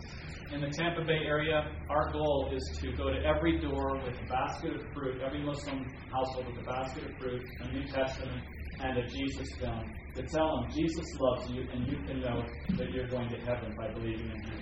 In 0.53 0.59
the 0.59 0.69
Tampa 0.69 1.01
Bay 1.05 1.23
area, 1.25 1.63
our 1.89 2.11
goal 2.11 2.51
is 2.53 2.77
to 2.81 2.91
go 2.91 3.09
to 3.09 3.17
every 3.23 3.57
door 3.61 4.01
with 4.03 4.19
a 4.19 4.25
basket 4.27 4.75
of 4.75 4.81
fruit, 4.93 5.21
every 5.25 5.41
Muslim 5.45 5.85
household 6.11 6.47
with 6.47 6.57
a 6.57 6.67
basket 6.67 7.09
of 7.09 7.17
fruit, 7.17 7.41
a 7.61 7.71
New 7.71 7.87
Testament, 7.87 8.43
and 8.83 8.97
a 8.97 9.07
Jesus 9.07 9.47
film, 9.61 9.93
to 10.13 10.23
tell 10.23 10.57
them 10.57 10.71
Jesus 10.71 11.05
loves 11.17 11.49
you 11.51 11.65
and 11.71 11.87
you 11.87 11.95
can 12.05 12.19
know 12.19 12.43
that 12.75 12.91
you're 12.91 13.07
going 13.07 13.29
to 13.29 13.37
heaven 13.37 13.73
by 13.77 13.93
believing 13.93 14.29
in 14.29 14.41
Him. 14.41 14.59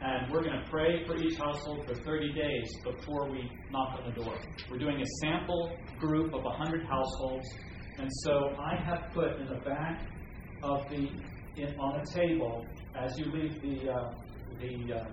And 0.00 0.32
we're 0.32 0.42
going 0.42 0.60
to 0.60 0.68
pray 0.68 1.06
for 1.06 1.16
each 1.16 1.38
household 1.38 1.86
for 1.86 1.94
30 1.94 2.32
days 2.32 2.74
before 2.82 3.30
we 3.30 3.48
knock 3.70 4.00
on 4.00 4.12
the 4.12 4.24
door. 4.24 4.36
We're 4.68 4.78
doing 4.78 5.00
a 5.00 5.06
sample 5.20 5.76
group 6.00 6.34
of 6.34 6.42
100 6.42 6.84
households. 6.84 7.46
And 7.98 8.10
so 8.24 8.56
I 8.58 8.74
have 8.74 9.12
put 9.14 9.38
in 9.38 9.46
the 9.46 9.60
back 9.64 10.02
of 10.64 10.88
the, 10.90 11.08
in, 11.56 11.78
on 11.78 12.02
the 12.02 12.10
table, 12.10 12.66
as 12.98 13.16
you 13.16 13.26
leave 13.26 13.62
the, 13.62 13.92
uh, 13.92 14.10
the 14.58 14.94
uh, 14.94 15.04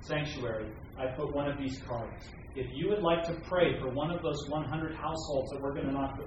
sanctuary, 0.00 0.70
I 0.98 1.06
put 1.16 1.34
one 1.34 1.50
of 1.50 1.58
these 1.58 1.80
cards. 1.86 2.24
If 2.54 2.66
you 2.72 2.88
would 2.88 3.02
like 3.02 3.24
to 3.24 3.34
pray 3.48 3.78
for 3.80 3.90
one 3.90 4.10
of 4.10 4.22
those 4.22 4.48
100 4.48 4.94
households 4.94 5.50
that 5.50 5.60
we're 5.60 5.74
going 5.74 5.86
to 5.86 5.92
knock 5.92 6.18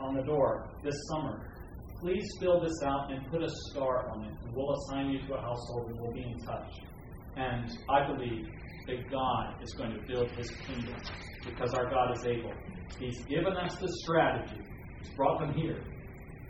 on 0.00 0.16
the 0.16 0.22
door 0.22 0.70
this 0.82 0.94
summer, 1.10 1.52
please 2.00 2.26
fill 2.40 2.60
this 2.60 2.82
out 2.84 3.12
and 3.12 3.26
put 3.30 3.42
a 3.42 3.50
star 3.70 4.08
on 4.10 4.24
it. 4.24 4.32
And 4.44 4.54
we'll 4.54 4.74
assign 4.74 5.10
you 5.10 5.26
to 5.26 5.34
a 5.34 5.40
household 5.40 5.90
and 5.90 6.00
we'll 6.00 6.12
be 6.12 6.22
in 6.22 6.38
touch. 6.38 6.72
And 7.36 7.70
I 7.90 8.06
believe 8.06 8.46
that 8.86 9.10
God 9.10 9.62
is 9.62 9.74
going 9.74 9.92
to 9.92 10.00
build 10.06 10.30
his 10.30 10.50
kingdom 10.66 10.96
because 11.44 11.74
our 11.74 11.90
God 11.90 12.16
is 12.16 12.24
able. 12.24 12.52
He's 12.98 13.22
given 13.26 13.54
us 13.56 13.76
the 13.76 13.88
strategy, 14.04 14.62
He's 15.00 15.10
brought 15.10 15.40
them 15.40 15.52
here. 15.52 15.84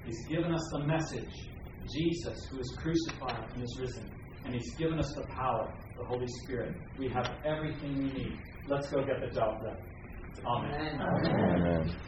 He's 0.05 0.25
given 0.27 0.55
us 0.55 0.63
the 0.73 0.87
message 0.87 1.49
Jesus, 1.93 2.47
who 2.51 2.61
is 2.61 2.77
crucified 2.77 3.51
and 3.55 3.63
is 3.63 3.79
risen. 3.81 4.11
And 4.49 4.55
He's 4.55 4.75
given 4.77 4.99
us 4.99 5.13
the 5.15 5.25
power, 5.35 5.75
the 5.99 6.05
Holy 6.07 6.27
Spirit. 6.43 6.75
We 6.97 7.11
have 7.11 7.29
everything 7.45 7.99
we 7.99 8.11
need. 8.11 8.41
Let's 8.67 8.89
go 8.91 9.05
get 9.05 9.21
the 9.21 9.27
job 9.39 9.63
done. 9.63 9.77
Amen. 10.47 10.99
Amen. 11.03 12.01